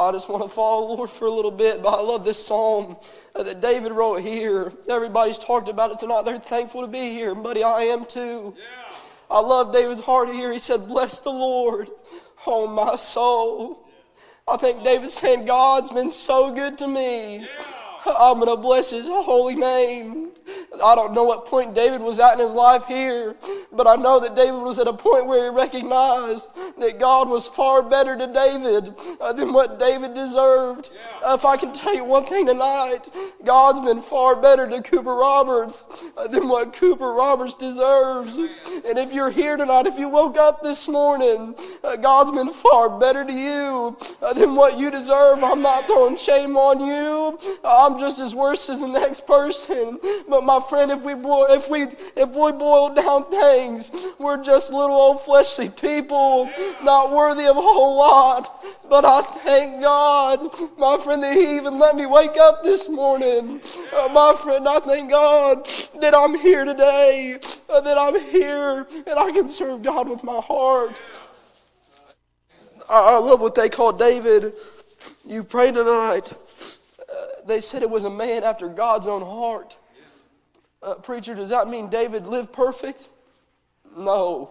[0.00, 2.24] Oh, I just want to follow the Lord for a little bit, but I love
[2.24, 2.96] this psalm
[3.34, 4.70] uh, that David wrote here.
[4.88, 6.24] Everybody's talked about it tonight.
[6.24, 7.64] They're thankful to be here, buddy.
[7.64, 8.54] I am too.
[9.28, 10.52] I love David's heart here.
[10.52, 11.90] He said, Bless the Lord,
[12.46, 13.88] oh my soul.
[14.46, 17.48] I think David's saying, God's been so good to me.
[18.06, 20.27] I'm going to bless his holy name.
[20.82, 23.36] I don't know what point David was at in his life here,
[23.72, 27.48] but I know that David was at a point where he recognized that God was
[27.48, 30.90] far better to David uh, than what David deserved.
[31.22, 33.08] Uh, if I can tell you one thing tonight,
[33.44, 38.36] God's been far better to Cooper Roberts uh, than what Cooper Roberts deserves.
[38.36, 42.98] And if you're here tonight, if you woke up this morning, uh, God's been far
[42.98, 45.42] better to you uh, than what you deserve.
[45.42, 47.38] I'm not throwing shame on you.
[47.64, 49.98] I'm just as worse as the next person.
[50.28, 54.72] But my friend, if we boil, if we if we boil down things, we're just
[54.72, 56.50] little old fleshly people,
[56.82, 58.50] not worthy of a whole lot.
[58.88, 60.40] But I thank God,
[60.78, 63.60] my friend, that He even let me wake up this morning.
[63.92, 65.66] Uh, my friend, I thank God
[66.00, 67.38] that I'm here today,
[67.68, 71.00] uh, that I'm here, and I can serve God with my heart.
[72.88, 74.52] I I love what they call David.
[75.26, 76.32] You pray tonight.
[76.32, 79.76] Uh, they said it was a man after God's own heart.
[80.82, 83.08] Uh, preacher, does that mean David lived perfect?
[83.96, 84.50] No.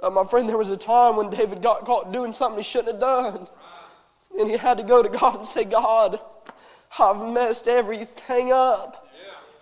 [0.00, 2.92] Uh, my friend, there was a time when David got caught doing something he shouldn't
[2.92, 3.48] have done.
[4.38, 6.18] And he had to go to God and say, God,
[6.98, 9.08] I've messed everything up.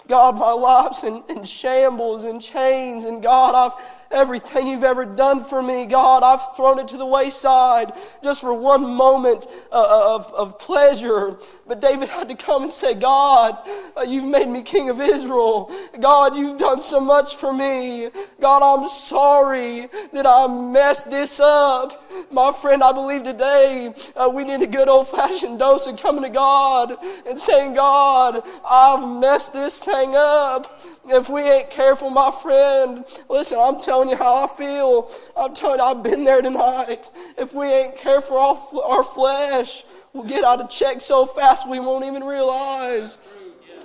[0.09, 3.05] God, my life's in, in shambles and chains.
[3.05, 7.07] And God, I've everything you've ever done for me, God, I've thrown it to the
[7.07, 7.93] wayside
[8.23, 11.37] just for one moment uh, of, of pleasure.
[11.67, 13.57] But David had to come and say, God,
[13.97, 15.71] uh, you've made me king of Israel.
[16.01, 18.09] God, you've done so much for me.
[18.41, 21.93] God, I'm sorry that I messed this up.
[22.33, 26.25] My friend, I believe today uh, we need a good old fashioned dose of coming
[26.25, 26.97] to God
[27.27, 30.81] and saying, God, I've messed this thing up.
[31.13, 35.11] If we ain't careful, my friend, listen, I'm telling you how I feel.
[35.37, 37.11] I'm telling you, I've been there tonight.
[37.37, 41.81] If we ain't careful, our, our flesh will get out of check so fast we
[41.81, 43.19] won't even realize.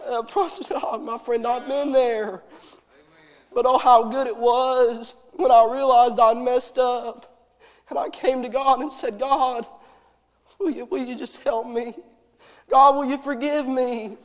[0.08, 0.22] Uh,
[1.02, 2.44] my friend, I've been there.
[3.54, 7.26] But oh, how good it was when I realized I'd messed up.
[7.90, 9.66] And I came to God and said, God,
[10.60, 11.94] will you, will you just help me?
[12.70, 14.18] God, will you forgive me?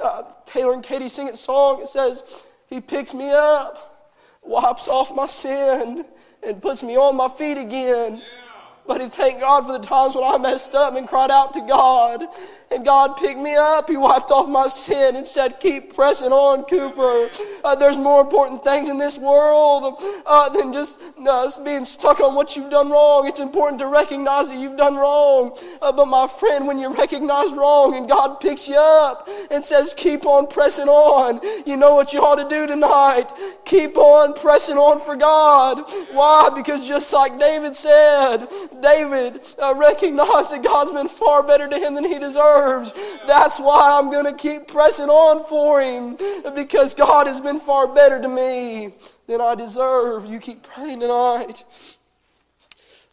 [0.00, 1.82] Uh, Taylor and Katie sing a song.
[1.82, 6.04] It says, He picks me up, wipes off my sin,
[6.42, 8.18] and puts me on my feet again.
[8.18, 8.43] Yeah.
[8.86, 11.60] But he thanked God for the times when I messed up and cried out to
[11.60, 12.24] God.
[12.70, 13.88] And God picked me up.
[13.88, 17.30] He wiped off my sin and said, Keep pressing on, Cooper.
[17.62, 22.34] Uh, there's more important things in this world uh, than just uh, being stuck on
[22.34, 23.26] what you've done wrong.
[23.28, 25.56] It's important to recognize that you've done wrong.
[25.80, 29.94] Uh, but my friend, when you recognize wrong and God picks you up and says,
[29.96, 33.30] Keep on pressing on, you know what you ought to do tonight?
[33.64, 35.84] Keep on pressing on for God.
[36.12, 36.50] Why?
[36.54, 38.46] Because just like David said,
[38.80, 42.92] David uh, recognized that God's been far better to him than he deserves.
[43.26, 46.16] That's why I'm going to keep pressing on for him
[46.54, 48.94] because God has been far better to me
[49.26, 50.26] than I deserve.
[50.26, 51.64] You keep praying tonight.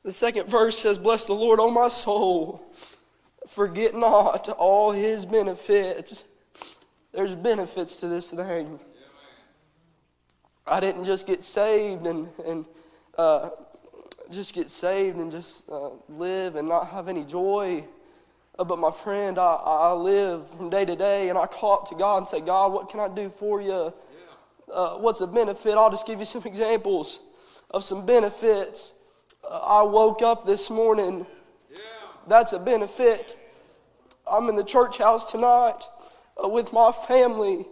[0.03, 2.64] The second verse says, Bless the Lord, O my soul.
[3.47, 6.24] Forget not all his benefits.
[7.12, 8.80] There's benefits to this thing.
[10.66, 12.66] I didn't just get saved and, and
[13.18, 13.49] uh,
[14.32, 17.84] just get saved and just uh, live and not have any joy.
[18.58, 21.88] Uh, but my friend, I, I live from day to day and I call up
[21.90, 23.94] to God and say, God, what can I do for you?
[24.72, 25.76] Uh, what's a benefit?
[25.76, 27.22] I'll just give you some examples
[27.70, 28.94] of some benefits.
[29.50, 31.26] Uh, I woke up this morning.
[32.28, 33.38] That's a benefit.
[34.32, 35.86] I'm in the church house tonight
[36.42, 37.66] uh, with my family.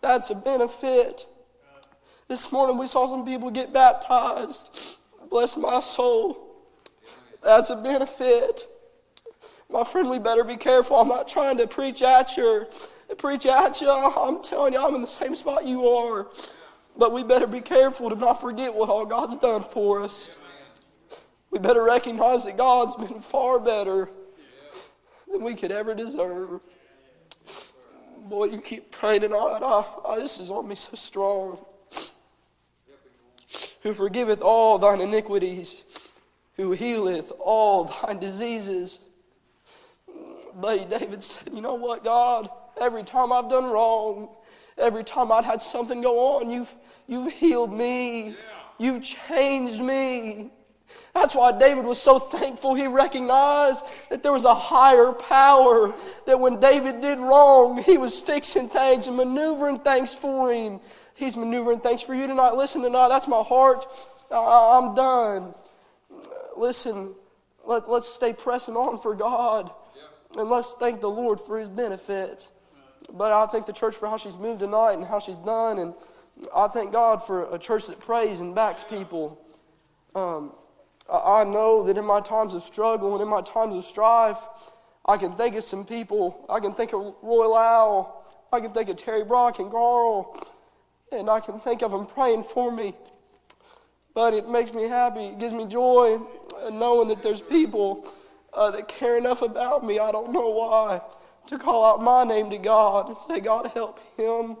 [0.00, 1.26] That's a benefit.
[2.26, 4.99] This morning we saw some people get baptized.
[5.30, 6.36] Bless my soul.
[7.42, 8.64] That's a benefit.
[9.70, 10.96] My friend, we better be careful.
[10.96, 12.66] I'm not trying to preach at you.
[13.16, 13.88] Preach at you.
[13.88, 16.28] I'm telling you, I'm in the same spot you are.
[16.96, 20.36] But we better be careful to not forget what all God's done for us.
[21.50, 24.10] We better recognize that God's been far better
[25.30, 26.60] than we could ever deserve.
[28.28, 29.60] Boy, you keep praying tonight.
[29.62, 31.64] I, I, this is on me so strong
[33.82, 35.84] who forgiveth all thine iniquities,
[36.56, 39.00] who healeth all thine diseases.
[40.54, 42.48] Buddy David said, You know what, God?
[42.80, 44.34] Every time I've done wrong,
[44.78, 46.72] every time I'd had something go on, you've,
[47.06, 48.36] you've healed me.
[48.78, 50.50] You've changed me.
[51.14, 52.74] That's why David was so thankful.
[52.74, 55.94] He recognized that there was a higher power,
[56.26, 60.80] that when David did wrong, he was fixing things and maneuvering things for him.
[61.20, 62.52] He's maneuvering things for you tonight.
[62.52, 63.84] Listen tonight, that's my heart.
[64.32, 65.52] I'm done.
[66.56, 67.14] Listen,
[67.66, 69.70] let, let's stay pressing on for God.
[70.38, 72.52] And let's thank the Lord for his benefits.
[73.12, 75.78] But I thank the church for how she's moved tonight and how she's done.
[75.78, 75.92] And
[76.56, 79.44] I thank God for a church that prays and backs people.
[80.14, 80.54] Um,
[81.12, 84.38] I know that in my times of struggle and in my times of strife,
[85.04, 86.46] I can think of some people.
[86.48, 88.22] I can think of Roy Lau.
[88.50, 90.34] I can think of Terry Brock and Carl
[91.12, 92.94] and I can think of them praying for me.
[94.14, 95.26] But it makes me happy.
[95.26, 96.20] It gives me joy
[96.72, 98.06] knowing that there's people
[98.52, 99.98] uh, that care enough about me.
[99.98, 101.00] I don't know why.
[101.46, 104.56] To call out my name to God and say, God, help him.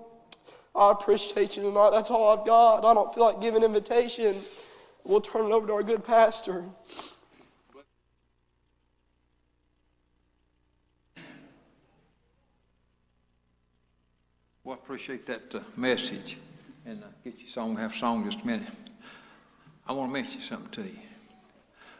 [0.74, 1.90] I appreciate you tonight.
[1.90, 2.84] That's all I've got.
[2.84, 4.42] I don't feel like giving invitation.
[5.04, 6.64] We'll turn it over to our good pastor.
[14.70, 16.36] Well, I appreciate that uh, message.
[16.86, 18.68] And uh, get you song, have song just a minute.
[19.84, 20.96] I want to mention something to you.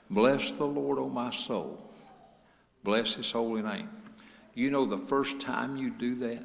[0.08, 1.90] Bless the Lord, O my soul.
[2.84, 3.88] Bless his holy name.
[4.54, 6.44] You know the first time you do that?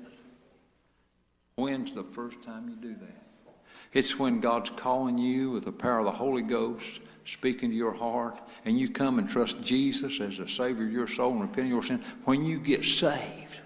[1.57, 3.53] When's the first time you do that?
[3.93, 7.93] It's when God's calling you with the power of the Holy Ghost, speaking to your
[7.93, 11.67] heart, and you come and trust Jesus as the Savior of your soul and repent
[11.67, 12.03] of your sin.
[12.23, 13.59] When you get saved,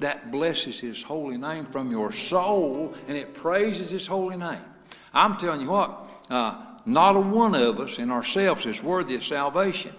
[0.00, 4.64] that blesses His holy name from your soul and it praises His holy name.
[5.12, 9.24] I'm telling you what, uh, not a one of us in ourselves is worthy of
[9.24, 9.92] salvation.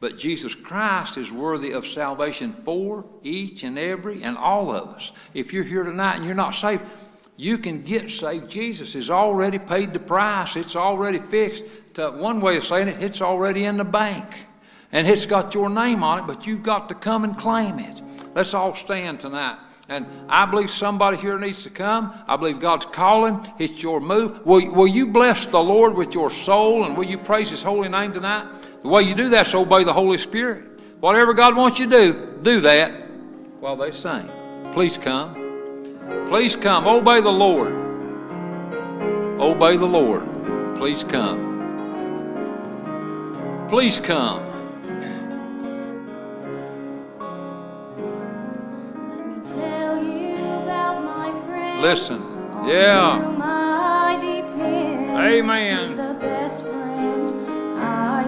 [0.00, 5.12] But Jesus Christ is worthy of salvation for each and every and all of us.
[5.32, 6.82] If you're here tonight and you're not saved,
[7.36, 8.50] you can get saved.
[8.50, 10.56] Jesus has already paid the price.
[10.56, 11.64] It's already fixed.
[11.94, 14.46] To one way of saying it, it's already in the bank.
[14.92, 18.00] And it's got your name on it, but you've got to come and claim it.
[18.34, 19.58] Let's all stand tonight.
[19.88, 22.14] And I believe somebody here needs to come.
[22.26, 23.46] I believe God's calling.
[23.58, 24.46] It's your move.
[24.46, 27.88] Will, will you bless the Lord with your soul and will you praise His holy
[27.88, 28.46] name tonight?
[28.82, 30.80] The way you do that is obey the Holy Spirit.
[31.00, 32.90] Whatever God wants you to do, do that
[33.60, 34.28] while they sing.
[34.72, 35.34] Please come.
[36.28, 36.86] Please come.
[36.86, 37.72] Obey the Lord.
[39.40, 40.26] Obey the Lord.
[40.76, 41.50] Please come.
[43.68, 44.51] Please come.
[51.82, 52.22] Listen.
[52.64, 53.18] Yeah.
[55.18, 55.96] Amen.
[55.96, 57.30] The best friend
[57.80, 58.22] I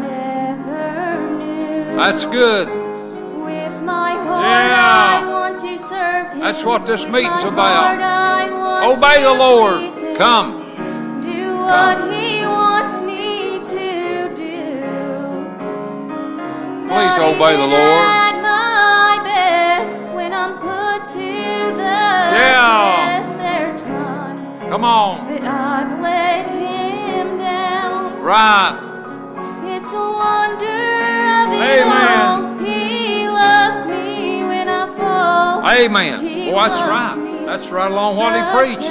[0.50, 1.96] ever knew.
[1.96, 2.66] That's good.
[2.68, 5.22] With my heart, Yeah.
[5.22, 6.40] I want to serve Him.
[6.40, 7.84] That's what this meeting's about.
[7.84, 10.18] heart, I want Obey the Lord.
[10.18, 10.48] Come.
[11.22, 14.64] Do what He wants me to do.
[16.88, 18.02] Please obey the Lord.
[18.26, 21.28] At my best, when I'm put to
[21.80, 22.04] the
[22.40, 23.23] Yeah.
[24.74, 25.30] Come on.
[25.30, 28.18] that I've let Him down.
[28.18, 28.74] Right.
[29.70, 32.18] It's a wonder of it Amen.
[32.26, 32.58] all.
[32.58, 35.62] He loves me when I fall.
[35.62, 36.26] Amen.
[36.26, 37.46] He Boy, that's right.
[37.46, 38.90] That's right along what he preached.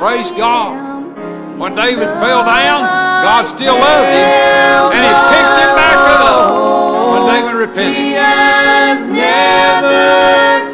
[0.00, 0.80] Praise God.
[0.80, 1.58] am.
[1.58, 2.80] When David fell down,
[3.20, 4.24] God still loved him.
[4.96, 6.48] And he picked him back up
[7.12, 8.16] when David repented.
[8.16, 10.00] has never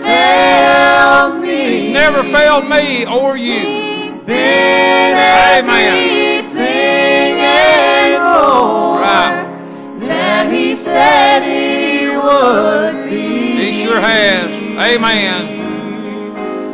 [0.07, 1.89] failed me.
[1.89, 3.53] He never failed me or you.
[3.53, 3.86] He's
[4.27, 5.71] Been Amen.
[5.71, 9.47] everything and more Right.
[10.01, 13.73] that he said he would be.
[13.73, 14.51] He sure has.
[14.91, 15.41] Amen.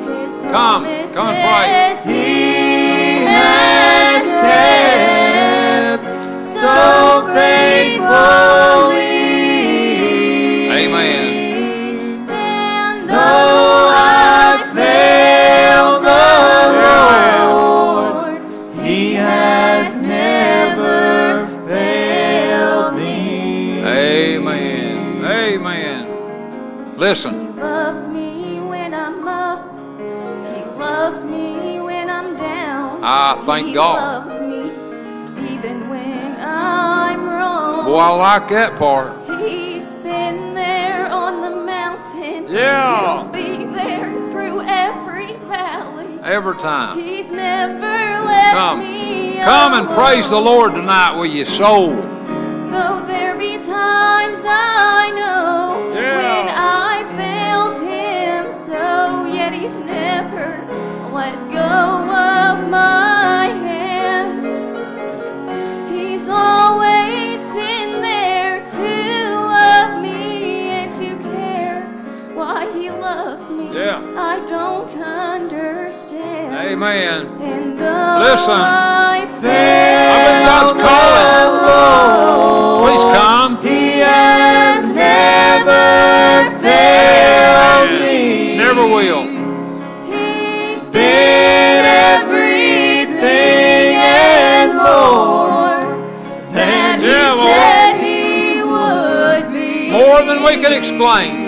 [0.09, 0.85] His Come.
[1.15, 1.67] Come and pray.
[2.11, 6.09] He has kept
[6.49, 8.72] so faithfully.
[27.13, 27.35] Listen.
[27.35, 29.61] He loves me when I'm up.
[29.99, 33.01] He loves me when I'm down.
[33.03, 34.23] Ah, thank he God.
[34.23, 37.85] He loves me even when I'm wrong.
[37.85, 39.13] Boy, I like that part.
[39.43, 42.49] He's been there on the mountain.
[42.49, 43.25] Yeah.
[43.25, 46.19] He'll be there through every valley.
[46.23, 46.99] Every time.
[46.99, 48.79] He's never left Come.
[48.79, 50.41] me Come and praise the.
[50.41, 52.12] Lord tonight with your soul.
[76.73, 77.29] Amen.
[77.39, 78.57] Listen.
[78.57, 81.37] I I believe God's calling.
[82.81, 83.53] Please come.
[83.61, 85.85] He has never
[86.65, 88.57] failed me.
[88.57, 89.25] Never will.
[90.09, 91.85] He's Been
[92.17, 93.21] everything
[94.01, 95.77] and more
[96.55, 97.53] than Yeah, he Lord.
[97.53, 99.91] said he would be.
[99.93, 101.42] More than we can explain.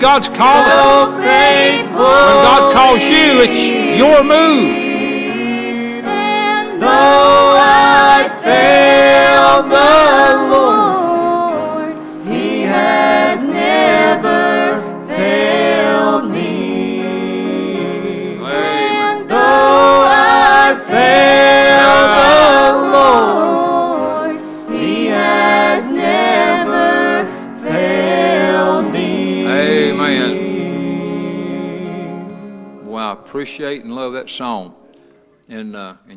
[0.00, 0.64] God's calling.
[0.64, 1.12] so.
[1.18, 4.89] When God calls you, it's your move.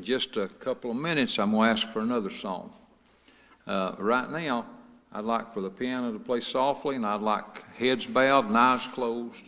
[0.04, 2.74] In just a couple of minutes, I'm going to ask for another song.
[3.66, 4.66] Uh, right now,
[5.14, 8.86] I'd like for the piano to play softly, and I'd like heads bowed and eyes
[8.88, 9.46] closed.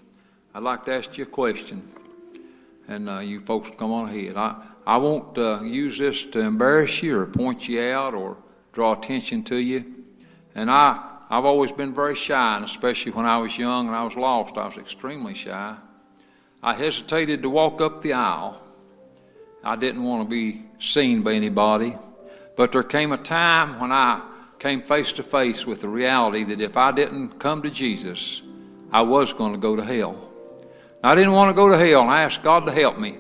[0.53, 1.83] I'd like to ask you a question,
[2.87, 4.37] and uh, you folks come on ahead.
[4.37, 4.55] I,
[4.87, 8.37] I won't uh, use this to embarrass you or point you out or
[8.71, 9.83] draw attention to you.
[10.53, 14.05] And I, I've always been very shy, and especially when I was young and I
[14.05, 15.75] was lost, I was extremely shy.
[16.63, 18.61] I hesitated to walk up the aisle.
[19.65, 21.97] I didn't want to be seen by anybody.
[22.55, 24.21] But there came a time when I
[24.59, 28.43] came face to face with the reality that if I didn't come to Jesus,
[28.91, 30.31] I was going to go to hell.
[31.03, 33.17] I didn't want to go to hell, and I asked God to help me.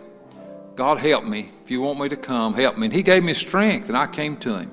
[0.75, 1.49] God, help me.
[1.63, 2.87] If you want me to come, help me.
[2.87, 4.71] And He gave me strength, and I came to Him.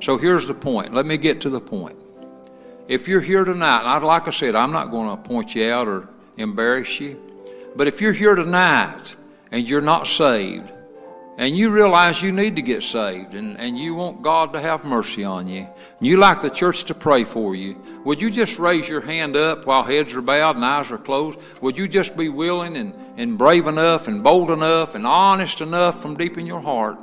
[0.00, 0.92] So here's the point.
[0.92, 1.96] Let me get to the point.
[2.88, 5.70] If you're here tonight, and I'd, like I said, I'm not going to point you
[5.70, 7.20] out or embarrass you,
[7.74, 9.16] but if you're here tonight
[9.50, 10.72] and you're not saved,
[11.38, 14.84] and you realize you need to get saved and, and you want God to have
[14.84, 15.66] mercy on you,
[15.98, 19.36] and you like the church to pray for you, would you just raise your hand
[19.36, 21.38] up while heads are bowed and eyes are closed?
[21.60, 26.00] Would you just be willing and, and brave enough and bold enough and honest enough
[26.00, 26.98] from deep in your heart?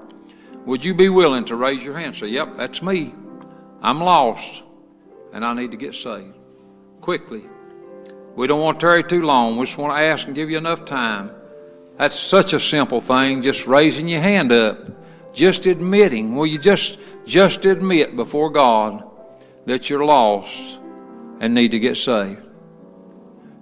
[0.66, 3.14] Would you be willing to raise your hand and say, Yep, that's me.
[3.82, 4.64] I'm lost
[5.34, 6.36] and I need to get saved?
[7.02, 7.44] Quickly.
[8.36, 9.58] We don't want to tarry too long.
[9.58, 11.32] We just want to ask and give you enough time.
[11.98, 16.36] That's such a simple thing, just raising your hand up, just admitting.
[16.36, 19.04] Well, you just just admit before God
[19.66, 20.80] that you're lost
[21.40, 22.42] and need to get saved.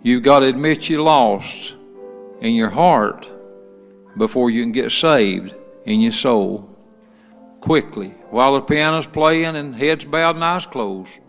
[0.02, 1.76] You've got to admit you're lost
[2.40, 3.30] in your heart
[4.18, 5.54] before you can get saved
[5.86, 6.68] in your soul.
[7.60, 11.20] Quickly, while the piano's playing and heads bowed and eyes closed.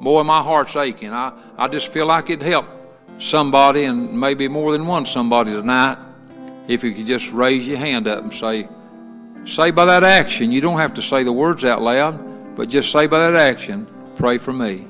[0.00, 1.12] Boy, my heart's aching.
[1.12, 2.66] I, I just feel like it'd help
[3.18, 5.98] somebody and maybe more than one somebody tonight
[6.68, 8.68] if you could just raise your hand up and say,
[9.44, 12.92] say by that action, you don't have to say the words out loud, but just
[12.92, 13.86] say by that action,
[14.16, 14.86] pray for me.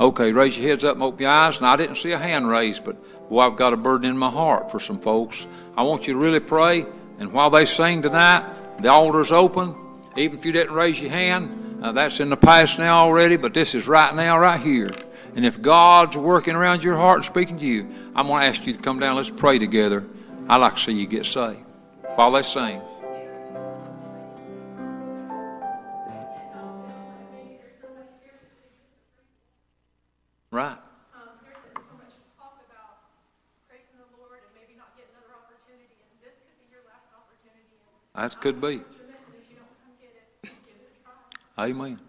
[0.00, 1.58] Okay, raise your heads up and open your eyes.
[1.58, 4.30] And I didn't see a hand raised, but boy, I've got a burden in my
[4.30, 5.46] heart for some folks.
[5.76, 6.86] I want you to really pray.
[7.18, 8.44] And while they sing tonight,
[8.80, 9.74] the altar's open.
[10.16, 13.54] Even if you didn't raise your hand, uh, that's in the past now already, but
[13.54, 14.90] this is right now, right here.
[15.34, 18.66] And if God's working around your heart and speaking to you, I'm going to ask
[18.66, 19.16] you to come down.
[19.16, 20.04] Let's pray together.
[20.50, 21.64] I'd like to see you get saved
[22.14, 22.80] while they sing.
[30.50, 30.78] Right.
[38.14, 38.80] That could be.
[41.56, 42.00] Amen.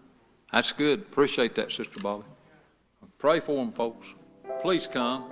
[0.52, 1.00] That's good.
[1.00, 2.24] Appreciate that, Sister Bobby.
[3.18, 4.14] Pray for them, folks.
[4.60, 5.30] Please come.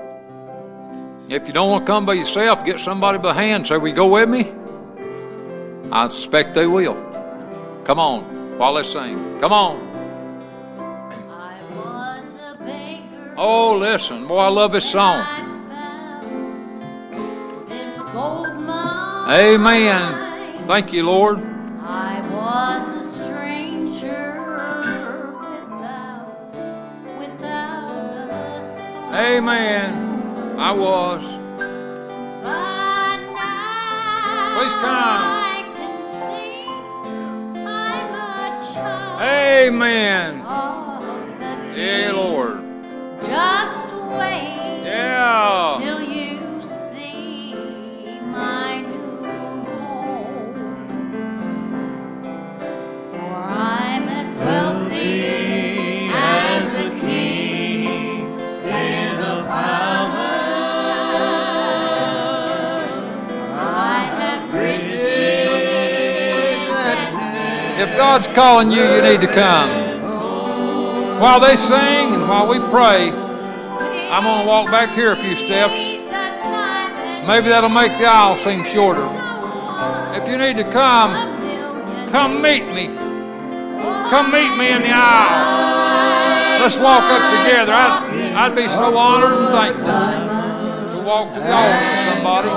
[1.30, 3.66] If you don't want to come by yourself, get somebody by hand.
[3.66, 4.50] Say, "We go with me?"
[5.92, 6.96] I suspect they will.
[7.84, 8.22] Come on,
[8.58, 9.38] while they sing.
[9.40, 9.76] Come on.
[11.30, 13.34] I was a baker.
[13.36, 15.24] Oh, listen, boy, I love this song.
[17.68, 18.00] This.
[19.30, 20.66] Amen.
[20.66, 21.40] Thank you, Lord.
[21.82, 24.40] I was a stranger
[25.42, 26.28] without,
[27.18, 27.90] without
[28.30, 29.14] a.
[29.14, 30.07] Amen.
[30.60, 31.22] I was.
[32.42, 35.20] But now Please come.
[35.30, 36.66] I can see
[37.64, 38.26] I'm a
[38.74, 40.40] child Amen.
[40.40, 42.58] of the Yeah, Lord.
[43.22, 43.86] Just
[44.18, 45.78] wait Yeah.
[68.08, 69.68] God's calling you, you need to come.
[71.20, 75.36] While they sing and while we pray, I'm going to walk back here a few
[75.36, 75.76] steps.
[77.28, 79.04] Maybe that'll make the aisle seem shorter.
[80.16, 81.12] If you need to come,
[82.10, 82.86] come meet me.
[84.08, 86.62] Come meet me in the aisle.
[86.62, 87.72] Let's walk up together.
[87.74, 89.84] I'd, I'd be so honored and thankful
[90.98, 92.48] to walk to the altar with somebody.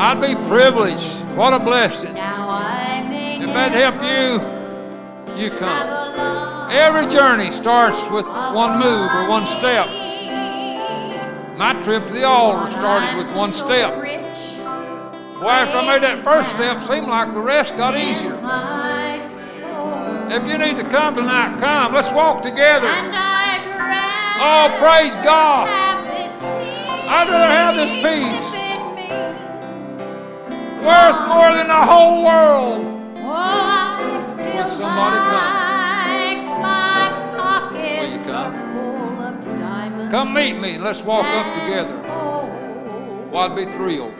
[0.00, 1.22] I'd be privileged.
[1.36, 2.16] What a blessing.
[3.52, 4.40] If that help you,
[5.36, 6.72] you come.
[6.72, 9.86] Every journey starts with one move or one step.
[11.58, 13.92] My trip to the altar started with one step.
[13.92, 18.40] Boy, after I made that first step, seemed like the rest got easier.
[20.34, 21.92] If you need to come tonight, come.
[21.92, 22.88] Let's walk together.
[24.40, 25.68] Oh, praise God.
[27.06, 28.48] I'd rather have this peace
[30.82, 32.91] worth more than the whole world.
[34.72, 35.52] Somebody come.
[36.60, 37.08] my
[38.00, 38.54] Will you come?
[38.54, 40.10] are full of diamonds.
[40.10, 41.96] Come meet me and let's walk up together.
[43.30, 44.14] Well, I'd be thrilled.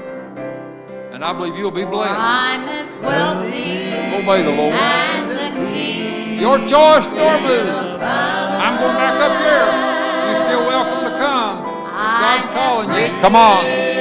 [1.13, 2.19] And I believe you'll be blessed.
[2.19, 4.75] I'm as wealthy Obey the Lord.
[4.75, 6.39] as a king.
[6.41, 7.69] Your choice, your move.
[8.03, 9.69] I'm going back up here.
[10.29, 11.65] You're still welcome to come.
[11.65, 13.21] God's calling you.
[13.21, 13.92] Come on.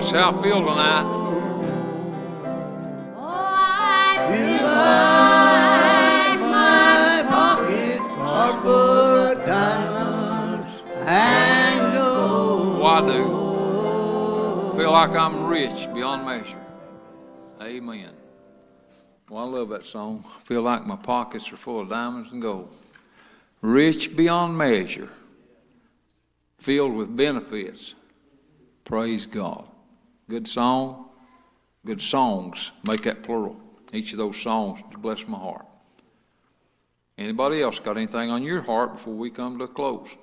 [0.00, 1.04] Watch how I feel tonight.
[3.16, 4.62] Oh, I Feel
[6.40, 12.82] like my pockets are full of diamonds and gold.
[12.82, 14.78] I do.
[14.78, 16.64] Feel like I'm rich beyond measure.
[17.60, 18.14] Amen.
[19.28, 20.24] Well, I love that song.
[20.44, 22.72] Feel like my pockets are full of diamonds and gold.
[23.60, 25.10] Rich beyond measure.
[26.56, 27.94] Filled with benefits.
[28.82, 29.66] Praise God.
[30.30, 31.06] Good song.
[31.84, 32.70] Good songs.
[32.86, 33.56] Make that plural.
[33.92, 35.66] Each of those songs to bless my heart.
[37.18, 40.16] Anybody else got anything on your heart before we come to a close?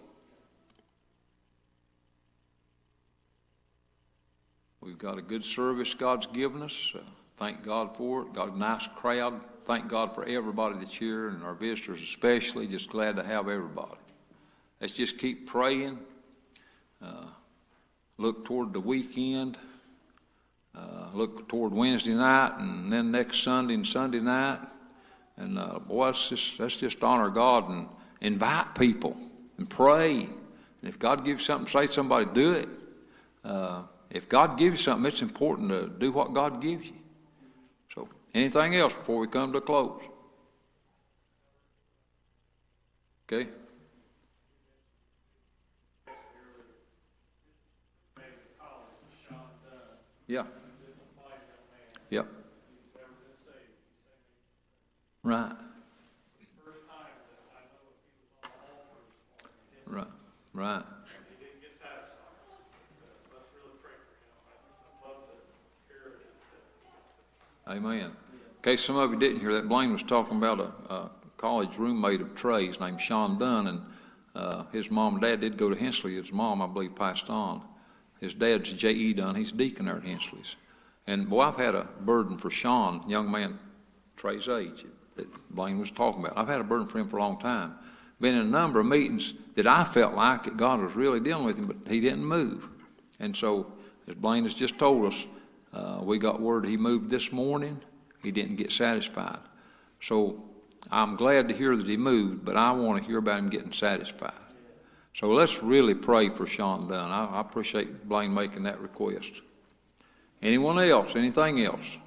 [4.79, 6.93] We've got a good service God's given us.
[6.95, 6.99] Uh,
[7.35, 8.33] thank God for it.
[8.33, 9.41] Got a nice crowd.
[9.65, 12.65] Thank God for everybody that's here and our visitors especially.
[12.65, 13.97] Just glad to have everybody.
[14.79, 15.99] Let's just keep praying.
[17.01, 17.25] Uh,
[18.17, 19.57] look toward the weekend.
[20.77, 24.59] Uh, look toward Wednesday night and then next Sunday and Sunday night.
[25.35, 27.87] And uh, boy, let's just, let's just honor God and
[28.21, 29.17] invite people
[29.57, 30.21] and pray.
[30.21, 32.69] And if God gives something, say somebody, do it.
[33.43, 36.95] Uh, if God gives you something, it's important to do what God gives you.
[37.93, 40.01] So, anything else before we come to a close?
[43.25, 43.49] Okay?
[50.27, 50.43] Yeah.
[52.09, 52.27] Yep.
[55.23, 55.51] Right.
[59.85, 60.07] Right.
[60.53, 60.83] Right.
[67.67, 67.99] Amen.
[67.99, 68.11] In
[68.63, 72.21] case some of you didn't hear that, Blaine was talking about a, a college roommate
[72.21, 73.81] of Trey's named Sean Dunn, and
[74.33, 76.15] uh, his mom and dad did go to Hensley.
[76.15, 77.61] His mom, I believe, passed on.
[78.21, 79.13] His dad's J.E.
[79.13, 79.35] Dunn.
[79.35, 80.55] He's deacon there at Hensley's.
[81.07, 83.57] And boy, I've had a burden for Sean, young man
[84.17, 84.85] Trey's age,
[85.15, 86.37] that Blaine was talking about.
[86.37, 87.75] I've had a burden for him for a long time.
[88.19, 91.57] Been in a number of meetings that I felt like God was really dealing with
[91.57, 92.67] him, but he didn't move.
[93.19, 93.71] And so,
[94.07, 95.25] as Blaine has just told us,
[95.73, 97.79] uh, we got word he moved this morning.
[98.23, 99.39] He didn't get satisfied.
[100.01, 100.43] So
[100.91, 103.71] I'm glad to hear that he moved, but I want to hear about him getting
[103.71, 104.33] satisfied.
[105.13, 107.11] So let's really pray for Sean Dunn.
[107.11, 109.41] I, I appreciate Blaine making that request.
[110.41, 111.15] Anyone else?
[111.15, 111.97] Anything else?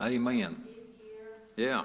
[0.00, 0.56] Amen.
[1.56, 1.82] Yeah.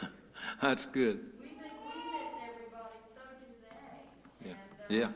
[0.62, 1.20] That's good.
[1.40, 4.48] We think we missed everybody, so do they.
[4.48, 4.54] Yeah.
[4.54, 5.04] And, uh, Yeah.
[5.04, 5.14] Kind,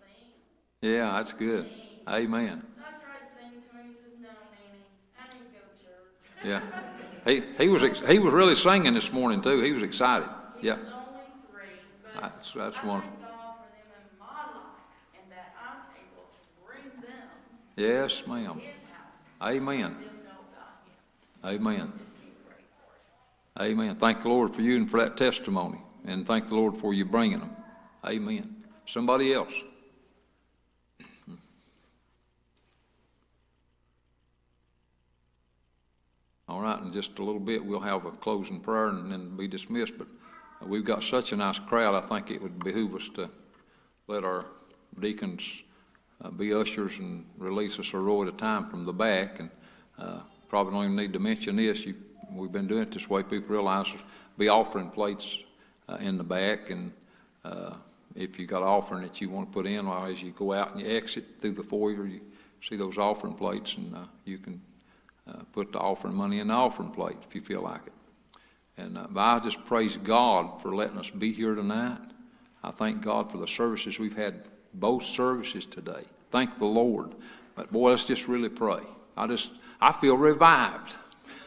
[0.00, 0.90] sing.
[0.90, 1.66] Yeah, that's good.
[2.08, 2.62] Amen.
[2.74, 4.82] So I tried to sing to him, he said, no, Nanny,
[5.16, 6.31] I need to go to church.
[6.44, 6.60] Yeah.
[7.24, 9.60] He, he was ex- he was really singing this morning too.
[9.60, 10.28] He was excited.
[10.60, 10.76] Yeah.
[10.76, 11.20] Was only
[11.50, 11.62] three,
[12.14, 13.12] but That's that's wonderful.
[13.20, 14.62] thank God for them in my life
[15.14, 17.28] and that I'm able to bring them
[17.76, 18.54] Yes, ma'am.
[18.58, 19.52] to his house.
[19.54, 19.80] Amen.
[19.82, 20.30] Them know
[21.42, 21.66] about him.
[21.66, 21.92] Amen.
[21.98, 22.64] Just keep praying
[23.54, 23.70] for us.
[23.70, 23.96] Amen.
[23.96, 27.04] Thank the Lord for you and for that testimony, and thank the Lord for you
[27.04, 27.50] bringing them.
[28.04, 28.56] Amen.
[28.86, 29.52] Somebody else.
[36.52, 39.48] All right, in just a little bit, we'll have a closing prayer and then be
[39.48, 39.96] dismissed.
[39.96, 40.06] But
[40.60, 43.30] uh, we've got such a nice crowd, I think it would behoove us to
[44.06, 44.44] let our
[45.00, 45.62] deacons
[46.22, 49.40] uh, be ushers and release us a row at a time from the back.
[49.40, 49.48] And
[49.98, 51.86] uh, probably don't even need to mention this.
[51.86, 51.94] You,
[52.30, 53.22] we've been doing it this way.
[53.22, 53.90] People realize
[54.36, 55.42] be offering plates
[55.88, 56.92] uh, in the back, and
[57.46, 57.76] uh,
[58.14, 60.52] if you got an offering that you want to put in, well, as you go
[60.52, 62.20] out and you exit through the foyer, you
[62.60, 64.60] see those offering plates, and uh, you can
[65.28, 67.92] uh, put the offering money in the offering plate if you feel like it.
[68.76, 72.00] And uh, I just praise God for letting us be here tonight.
[72.62, 76.04] I thank God for the services we've had, both services today.
[76.30, 77.14] Thank the Lord.
[77.54, 78.80] But boy, let's just really pray.
[79.16, 80.96] I just, I feel revived.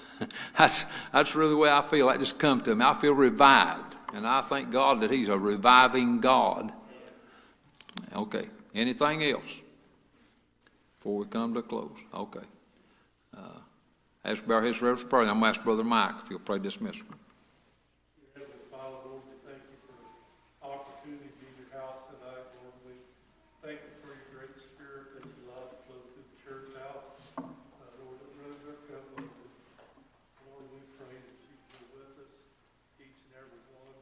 [0.58, 2.08] that's, that's really the way I feel.
[2.08, 2.86] That just come to me.
[2.86, 3.96] I feel revived.
[4.14, 6.72] And I thank God that He's a reviving God.
[8.16, 8.48] Okay.
[8.74, 9.62] Anything else?
[11.00, 11.98] Before we come to a close.
[12.14, 12.46] Okay.
[14.26, 15.30] Ask about his reverence prayer.
[15.30, 17.06] I'm going to ask Brother Mike if you'll pray dismissal.
[18.34, 22.42] Heavenly Father, Lord, we thank you for the opportunity to be in your house tonight,
[22.58, 22.74] Lord.
[22.90, 22.98] We
[23.62, 27.22] thank you for your great spirit that you love to flow through the church house.
[27.38, 29.30] Lord, that rose our cup up.
[29.30, 32.34] Lord, we pray that you be with us,
[32.98, 33.94] each and every one.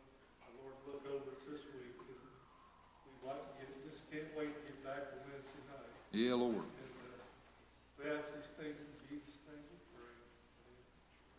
[0.55, 1.99] Lord, look over us this week.
[1.99, 5.91] and We'd like to get, just can't wait to get back to Wednesday night.
[6.15, 6.63] Yeah, Lord.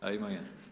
[0.05, 0.64] Amen.